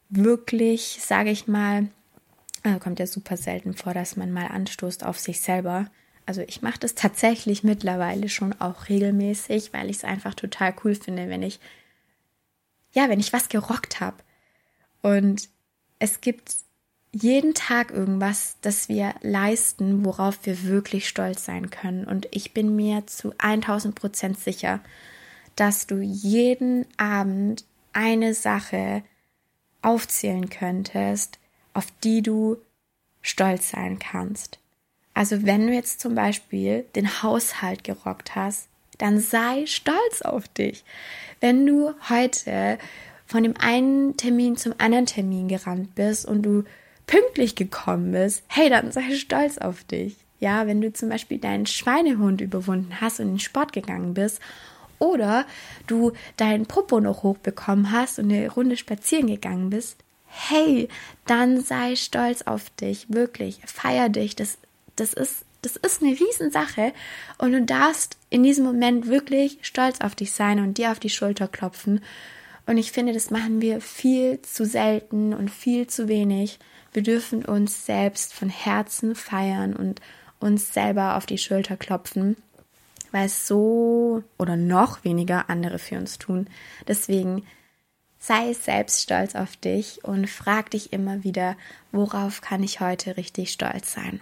wirklich, 0.08 0.98
sage 1.00 1.30
ich 1.30 1.46
mal, 1.48 1.88
also 2.62 2.78
kommt 2.78 2.98
ja 2.98 3.06
super 3.06 3.36
selten 3.36 3.74
vor, 3.74 3.94
dass 3.94 4.16
man 4.16 4.32
mal 4.32 4.46
anstoßt 4.46 5.04
auf 5.04 5.18
sich 5.18 5.40
selber. 5.40 5.90
Also 6.26 6.42
ich 6.42 6.62
mache 6.62 6.80
das 6.80 6.94
tatsächlich 6.94 7.62
mittlerweile 7.62 8.28
schon 8.28 8.52
auch 8.60 8.88
regelmäßig, 8.88 9.72
weil 9.72 9.90
ich 9.90 9.98
es 9.98 10.04
einfach 10.04 10.34
total 10.34 10.74
cool 10.84 10.94
finde, 10.94 11.28
wenn 11.28 11.42
ich, 11.42 11.60
ja, 12.92 13.08
wenn 13.08 13.20
ich 13.20 13.32
was 13.32 13.48
gerockt 13.48 14.00
habe. 14.00 14.16
Und 15.02 15.48
es 15.98 16.20
gibt 16.20 16.56
jeden 17.12 17.54
Tag 17.54 17.92
irgendwas, 17.92 18.56
das 18.60 18.88
wir 18.88 19.14
leisten, 19.22 20.04
worauf 20.04 20.44
wir 20.44 20.64
wirklich 20.64 21.08
stolz 21.08 21.44
sein 21.44 21.70
können. 21.70 22.04
Und 22.04 22.26
ich 22.32 22.52
bin 22.52 22.74
mir 22.76 23.06
zu 23.06 23.32
1000 23.38 23.94
Prozent 23.94 24.38
sicher, 24.38 24.80
dass 25.54 25.86
du 25.86 26.00
jeden 26.00 26.86
Abend 26.98 27.64
eine 27.92 28.34
Sache 28.34 29.02
aufzählen 29.86 30.50
könntest, 30.50 31.38
auf 31.72 31.86
die 32.02 32.20
du 32.20 32.56
stolz 33.22 33.70
sein 33.70 33.98
kannst. 33.98 34.58
Also 35.14 35.46
wenn 35.46 35.68
du 35.68 35.72
jetzt 35.72 36.00
zum 36.00 36.14
Beispiel 36.14 36.84
den 36.94 37.22
Haushalt 37.22 37.84
gerockt 37.84 38.34
hast, 38.34 38.68
dann 38.98 39.20
sei 39.20 39.64
stolz 39.66 40.22
auf 40.22 40.48
dich. 40.48 40.84
Wenn 41.40 41.64
du 41.66 41.94
heute 42.08 42.78
von 43.26 43.42
dem 43.42 43.54
einen 43.58 44.16
Termin 44.16 44.56
zum 44.56 44.74
anderen 44.78 45.06
Termin 45.06 45.48
gerannt 45.48 45.94
bist 45.94 46.26
und 46.26 46.42
du 46.42 46.64
pünktlich 47.06 47.54
gekommen 47.54 48.12
bist, 48.12 48.42
hey, 48.48 48.68
dann 48.68 48.90
sei 48.90 49.14
stolz 49.14 49.58
auf 49.58 49.84
dich. 49.84 50.16
Ja, 50.40 50.66
wenn 50.66 50.80
du 50.80 50.92
zum 50.92 51.08
Beispiel 51.08 51.38
deinen 51.38 51.66
Schweinehund 51.66 52.40
überwunden 52.40 53.00
hast 53.00 53.20
und 53.20 53.26
in 53.26 53.32
den 53.34 53.40
Sport 53.40 53.72
gegangen 53.72 54.14
bist 54.14 54.40
oder 54.98 55.46
du 55.86 56.12
deinen 56.36 56.66
Popo 56.66 57.00
noch 57.00 57.22
hochbekommen 57.22 57.92
hast 57.92 58.18
und 58.18 58.32
eine 58.32 58.50
Runde 58.50 58.76
spazieren 58.76 59.26
gegangen 59.26 59.70
bist, 59.70 59.98
hey, 60.26 60.88
dann 61.26 61.60
sei 61.60 61.96
stolz 61.96 62.42
auf 62.42 62.70
dich, 62.70 63.06
wirklich, 63.08 63.60
feier 63.66 64.08
dich, 64.08 64.36
das, 64.36 64.58
das 64.96 65.12
ist 65.12 65.46
das 65.62 65.74
ist 65.76 66.00
eine 66.00 66.12
Riesensache 66.12 66.92
und 67.38 67.50
du 67.50 67.62
darfst 67.62 68.18
in 68.30 68.44
diesem 68.44 68.64
Moment 68.64 69.08
wirklich 69.08 69.58
stolz 69.62 70.00
auf 70.00 70.14
dich 70.14 70.32
sein 70.32 70.60
und 70.60 70.78
dir 70.78 70.92
auf 70.92 71.00
die 71.00 71.10
Schulter 71.10 71.48
klopfen. 71.48 72.02
Und 72.66 72.78
ich 72.78 72.92
finde, 72.92 73.12
das 73.12 73.30
machen 73.30 73.60
wir 73.60 73.80
viel 73.80 74.40
zu 74.42 74.64
selten 74.64 75.34
und 75.34 75.50
viel 75.50 75.88
zu 75.88 76.06
wenig. 76.06 76.60
Wir 76.92 77.02
dürfen 77.02 77.44
uns 77.44 77.84
selbst 77.84 78.32
von 78.32 78.48
Herzen 78.48 79.16
feiern 79.16 79.74
und 79.74 80.00
uns 80.38 80.72
selber 80.72 81.16
auf 81.16 81.26
die 81.26 81.38
Schulter 81.38 81.76
klopfen, 81.76 82.36
weil 83.12 83.26
es 83.26 83.46
so 83.46 84.22
oder 84.38 84.56
noch 84.56 85.04
weniger 85.04 85.48
andere 85.50 85.78
für 85.78 85.96
uns 85.96 86.18
tun. 86.18 86.48
Deswegen 86.86 87.44
sei 88.18 88.52
selbst 88.52 89.02
stolz 89.02 89.34
auf 89.34 89.56
dich 89.56 90.04
und 90.04 90.28
frag 90.28 90.70
dich 90.70 90.92
immer 90.92 91.24
wieder, 91.24 91.56
worauf 91.92 92.40
kann 92.40 92.62
ich 92.62 92.80
heute 92.80 93.16
richtig 93.16 93.52
stolz 93.52 93.92
sein. 93.92 94.20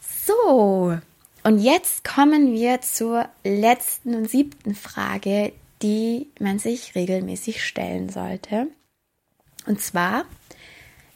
So, 0.00 0.98
und 1.42 1.58
jetzt 1.58 2.04
kommen 2.04 2.52
wir 2.52 2.80
zur 2.80 3.28
letzten 3.44 4.14
und 4.14 4.30
siebten 4.30 4.74
Frage, 4.74 5.52
die 5.82 6.28
man 6.40 6.58
sich 6.58 6.94
regelmäßig 6.94 7.64
stellen 7.64 8.08
sollte. 8.08 8.68
Und 9.66 9.80
zwar, 9.80 10.24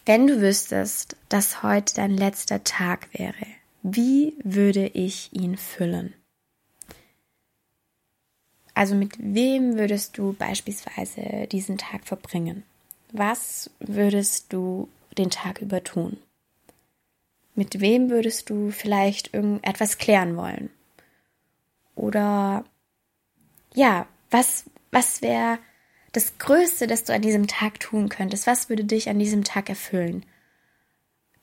wenn 0.06 0.26
du 0.26 0.40
wüsstest, 0.40 1.16
dass 1.28 1.62
heute 1.62 1.94
dein 1.94 2.16
letzter 2.16 2.64
Tag 2.64 3.08
wäre, 3.12 3.46
wie 3.82 4.34
würde 4.42 4.86
ich 4.88 5.32
ihn 5.32 5.56
füllen? 5.56 6.14
Also 8.74 8.94
mit 8.94 9.12
wem 9.18 9.76
würdest 9.76 10.16
du 10.16 10.32
beispielsweise 10.32 11.46
diesen 11.50 11.78
Tag 11.78 12.06
verbringen? 12.06 12.62
Was 13.12 13.70
würdest 13.80 14.52
du 14.52 14.88
den 15.18 15.30
Tag 15.30 15.60
über 15.60 15.82
tun? 15.82 16.16
Mit 17.54 17.80
wem 17.80 18.10
würdest 18.10 18.48
du 18.48 18.70
vielleicht 18.70 19.34
irgendetwas 19.34 19.98
klären 19.98 20.36
wollen? 20.36 20.70
Oder 21.96 22.64
ja, 23.74 24.06
was, 24.30 24.64
was 24.90 25.20
wäre 25.20 25.58
das 26.12 26.38
Größte, 26.38 26.86
das 26.86 27.04
du 27.04 27.12
an 27.12 27.22
diesem 27.22 27.46
Tag 27.46 27.80
tun 27.80 28.08
könntest? 28.08 28.46
Was 28.46 28.68
würde 28.68 28.84
dich 28.84 29.08
an 29.08 29.18
diesem 29.18 29.44
Tag 29.44 29.68
erfüllen? 29.68 30.24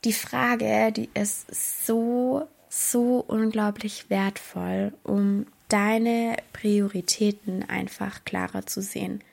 Die 0.03 0.13
Frage, 0.13 0.91
die 0.91 1.09
ist 1.13 1.85
so, 1.85 2.47
so 2.69 3.23
unglaublich 3.27 4.09
wertvoll, 4.09 4.93
um 5.03 5.45
deine 5.69 6.37
Prioritäten 6.53 7.67
einfach 7.67 8.23
klarer 8.25 8.65
zu 8.65 8.81
sehen. 8.81 9.23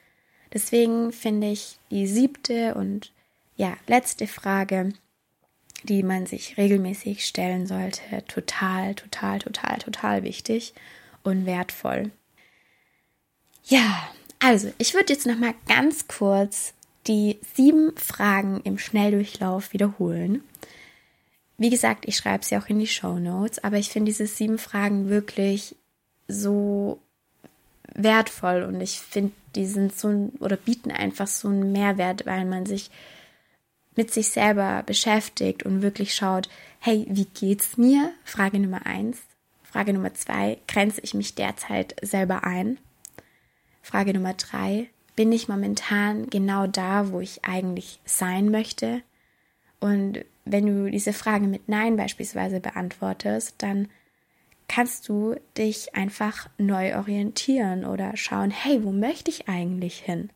Deswegen 0.53 1.13
finde 1.13 1.51
ich 1.51 1.79
die 1.91 2.07
siebte 2.07 2.75
und 2.75 3.13
ja, 3.57 3.77
letzte 3.87 4.27
Frage, 4.27 4.93
die 5.83 6.03
man 6.03 6.27
sich 6.27 6.57
regelmäßig 6.57 7.25
stellen 7.27 7.67
sollte, 7.67 8.25
total, 8.27 8.95
total, 8.95 9.39
total, 9.39 9.79
total 9.79 10.23
wichtig 10.23 10.75
und 11.23 11.47
wertvoll. 11.47 12.11
Ja, 13.65 14.09
also 14.41 14.73
ich 14.79 14.95
würde 14.95 15.13
jetzt 15.13 15.27
noch 15.27 15.39
mal 15.39 15.55
ganz 15.69 16.09
kurz 16.09 16.75
die 17.07 17.39
sieben 17.55 17.97
Fragen 17.97 18.61
im 18.65 18.79
Schnelldurchlauf 18.79 19.73
wiederholen. 19.73 20.43
Wie 21.59 21.71
gesagt, 21.71 22.07
ich 22.07 22.17
schreibe 22.17 22.45
sie 22.45 22.57
auch 22.57 22.67
in 22.69 22.79
die 22.79 22.87
Show 22.87 23.19
Notes, 23.19 23.63
aber 23.63 23.77
ich 23.77 23.91
finde 23.91 24.11
diese 24.11 24.27
sieben 24.27 24.59
Fragen 24.59 25.09
wirklich 25.09 25.77
so 26.29 27.01
wertvoll 27.95 28.63
und 28.63 28.81
ich 28.81 29.01
finde, 29.01 29.33
die 29.55 29.67
sind 29.67 29.97
so 29.97 30.31
oder 30.41 30.57
bieten 30.57 30.91
einfach 30.91 31.27
so 31.27 31.49
einen 31.49 31.73
Mehrwert, 31.73 32.27
weil 32.27 32.45
man 32.45 32.67
sich 32.67 32.91
mit 33.97 34.13
sich 34.13 34.31
selber 34.31 34.83
beschäftigt 34.85 35.63
und 35.63 35.83
wirklich 35.83 36.15
schaut, 36.15 36.49
hey, 36.81 37.07
wie 37.09 37.27
geht's 37.27 37.77
mir? 37.77 38.13
Frage 38.25 38.59
Nummer 38.59 38.87
eins. 38.87 39.19
Frage 39.63 39.93
Nummer 39.93 40.15
zwei, 40.15 40.59
grenze 40.69 41.01
ich 41.01 41.15
mich 41.15 41.35
derzeit 41.35 41.95
selber 42.03 42.45
ein? 42.45 42.79
Frage 43.83 44.15
Nummer 44.15 44.35
drei, 44.35 44.89
bin 45.17 45.31
ich 45.31 45.49
momentan 45.49 46.29
genau 46.31 46.67
da, 46.67 47.13
wo 47.13 47.21
ich 47.21 47.45
eigentlich 47.45 48.01
sein 48.05 48.51
möchte? 48.51 49.03
Und 49.81 50.25
wenn 50.45 50.67
du 50.67 50.91
diese 50.91 51.13
Frage 51.13 51.47
mit 51.47 51.69
Nein 51.69 51.97
beispielsweise 51.97 52.61
beantwortest, 52.61 53.55
dann 53.59 53.89
kannst 54.69 55.09
du 55.09 55.37
dich 55.57 55.95
einfach 55.95 56.49
neu 56.59 56.97
orientieren 56.97 57.85
oder 57.85 58.17
schauen, 58.17 58.51
hey, 58.51 58.83
wo 58.85 58.93
möchte 58.93 59.31
ich 59.31 59.49
eigentlich 59.49 59.99
hin? 59.99 60.31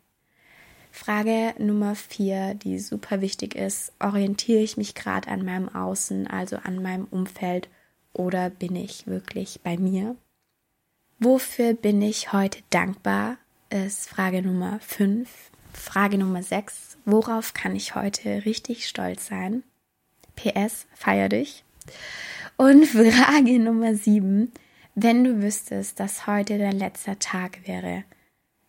Frage 0.91 1.55
Nummer 1.59 1.95
vier, 1.95 2.55
die 2.55 2.79
super 2.79 3.21
wichtig 3.21 3.55
ist, 3.55 3.93
orientiere 4.01 4.63
ich 4.63 4.77
mich 4.77 4.95
gerade 4.95 5.29
an 5.29 5.45
meinem 5.45 5.69
Außen, 5.69 6.27
also 6.27 6.57
an 6.57 6.83
meinem 6.83 7.05
Umfeld, 7.05 7.69
oder 8.13 8.51
bin 8.51 8.75
ich 8.75 9.07
wirklich 9.07 9.61
bei 9.63 9.77
mir? 9.77 10.17
Wofür 11.21 11.75
bin 11.75 12.03
ich 12.03 12.33
heute 12.33 12.61
dankbar? 12.71 13.37
Ist 13.71 14.09
Frage 14.09 14.43
Nummer 14.43 14.81
fünf. 14.81 15.51
Frage 15.73 16.19
Nummer 16.19 16.43
sechs, 16.43 16.97
worauf 17.05 17.55
kann 17.55 17.77
ich 17.77 17.95
heute 17.95 18.45
richtig 18.45 18.89
stolz 18.89 19.27
sein? 19.27 19.63
PS, 20.37 20.87
feier 20.95 21.29
dich. 21.29 21.65
Und 22.59 22.87
Frage 22.87 23.59
Nummer 23.61 23.95
sieben, 23.95 24.51
wenn 24.97 25.23
du 25.23 25.41
wüsstest, 25.41 26.01
dass 26.01 26.27
heute 26.27 26.59
dein 26.59 26.77
letzter 26.77 27.17
Tag 27.21 27.69
wäre, 27.69 28.03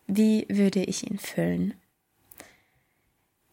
wie 0.06 0.46
würde 0.48 0.84
ich 0.84 1.10
ihn 1.10 1.18
füllen? 1.18 1.74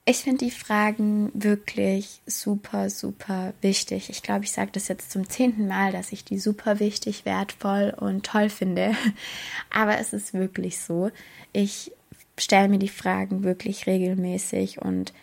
Ich 0.05 0.17
finde 0.17 0.45
die 0.45 0.51
Fragen 0.51 1.31
wirklich 1.33 2.21
super, 2.27 2.91
super 2.91 3.55
wichtig. 3.61 4.11
Ich 4.11 4.21
glaube, 4.21 4.45
ich 4.45 4.51
sage 4.51 4.69
das 4.71 4.87
jetzt 4.87 5.09
zum 5.09 5.27
zehnten 5.27 5.67
Mal, 5.67 5.91
dass 5.91 6.11
ich 6.11 6.23
die 6.23 6.37
super 6.37 6.79
wichtig, 6.79 7.25
wertvoll 7.25 7.95
und 7.97 8.23
toll 8.23 8.49
finde. 8.49 8.95
Aber 9.71 9.97
es 9.97 10.13
ist 10.13 10.35
wirklich 10.35 10.79
so. 10.79 11.09
Ich 11.51 11.91
stelle 12.37 12.69
mir 12.69 12.79
die 12.79 12.89
Fragen 12.89 13.43
wirklich 13.43 13.87
regelmäßig 13.87 14.83
und 14.83 15.13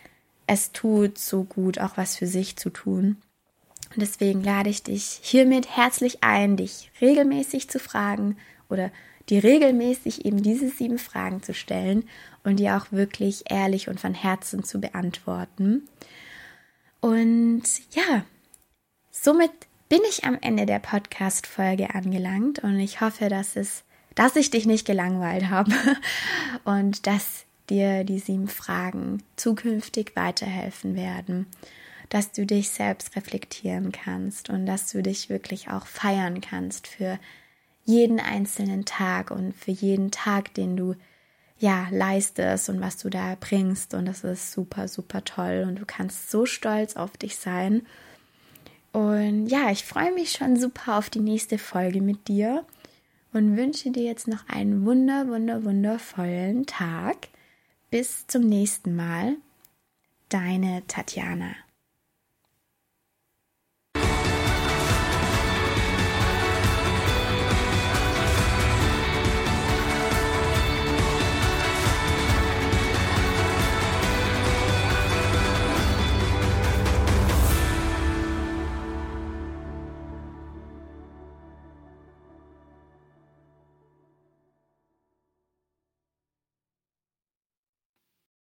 es 0.45 0.73
tut 0.73 1.17
so 1.17 1.45
gut, 1.45 1.79
auch 1.79 1.95
was 1.95 2.17
für 2.17 2.27
sich 2.27 2.57
zu 2.57 2.69
tun. 2.69 3.15
Und 3.95 4.01
deswegen 4.01 4.43
lade 4.43 4.69
ich 4.69 4.83
dich 4.83 5.19
hiermit 5.21 5.77
herzlich 5.77 6.21
ein, 6.21 6.57
dich 6.57 6.91
regelmäßig 6.99 7.69
zu 7.69 7.79
fragen 7.79 8.35
oder 8.67 8.91
dir 9.29 9.43
regelmäßig 9.43 10.25
eben 10.25 10.43
diese 10.43 10.69
sieben 10.69 10.99
Fragen 10.99 11.41
zu 11.41 11.53
stellen 11.53 12.07
und 12.43 12.57
die 12.57 12.69
auch 12.69 12.91
wirklich 12.91 13.45
ehrlich 13.49 13.87
und 13.87 13.99
von 13.99 14.13
Herzen 14.13 14.65
zu 14.65 14.81
beantworten. 14.81 15.87
Und 16.99 17.63
ja, 17.91 18.25
somit 19.11 19.51
bin 19.87 20.01
ich 20.09 20.25
am 20.25 20.37
Ende 20.41 20.65
der 20.65 20.79
Podcast-Folge 20.79 21.95
angelangt 21.95 22.59
und 22.59 22.77
ich 22.77 22.99
hoffe, 22.99 23.29
dass 23.29 23.55
es, 23.55 23.83
dass 24.13 24.35
ich 24.35 24.49
dich 24.49 24.65
nicht 24.65 24.85
gelangweilt 24.85 25.49
habe 25.49 25.71
und 26.65 27.07
dass 27.07 27.45
dir 27.69 28.03
die 28.03 28.19
sieben 28.19 28.49
Fragen 28.49 29.23
zukünftig 29.37 30.15
weiterhelfen 30.15 30.95
werden, 30.95 31.47
dass 32.15 32.31
du 32.31 32.45
dich 32.45 32.69
selbst 32.69 33.17
reflektieren 33.17 33.91
kannst 33.91 34.49
und 34.49 34.65
dass 34.65 34.89
du 34.89 35.03
dich 35.03 35.27
wirklich 35.27 35.69
auch 35.69 35.85
feiern 35.85 36.39
kannst 36.39 36.87
für 36.87 37.19
jeden 37.83 38.21
einzelnen 38.21 38.85
Tag 38.85 39.31
und 39.31 39.53
für 39.53 39.71
jeden 39.71 40.11
Tag, 40.11 40.53
den 40.53 40.77
du 40.77 40.95
ja 41.59 41.87
leistest 41.91 42.69
und 42.69 42.79
was 42.79 42.95
du 42.95 43.09
da 43.09 43.35
bringst 43.37 43.93
und 43.93 44.05
das 44.05 44.23
ist 44.23 44.53
super 44.53 44.87
super 44.87 45.25
toll 45.25 45.65
und 45.67 45.75
du 45.75 45.85
kannst 45.85 46.31
so 46.31 46.45
stolz 46.45 46.95
auf 46.95 47.17
dich 47.17 47.35
sein. 47.35 47.85
Und 48.93 49.47
ja, 49.47 49.69
ich 49.69 49.83
freue 49.83 50.13
mich 50.13 50.31
schon 50.31 50.55
super 50.55 50.97
auf 50.97 51.09
die 51.09 51.19
nächste 51.19 51.57
Folge 51.57 51.99
mit 51.99 52.29
dir 52.29 52.63
und 53.33 53.57
wünsche 53.57 53.91
dir 53.91 54.03
jetzt 54.03 54.29
noch 54.29 54.47
einen 54.47 54.85
wunder 54.85 55.27
wunder 55.27 55.65
wundervollen 55.65 56.65
Tag. 56.65 57.27
Bis 57.91 58.25
zum 58.27 58.43
nächsten 58.43 58.95
Mal. 58.95 59.35
Deine 60.29 60.81
Tatjana. 60.87 61.64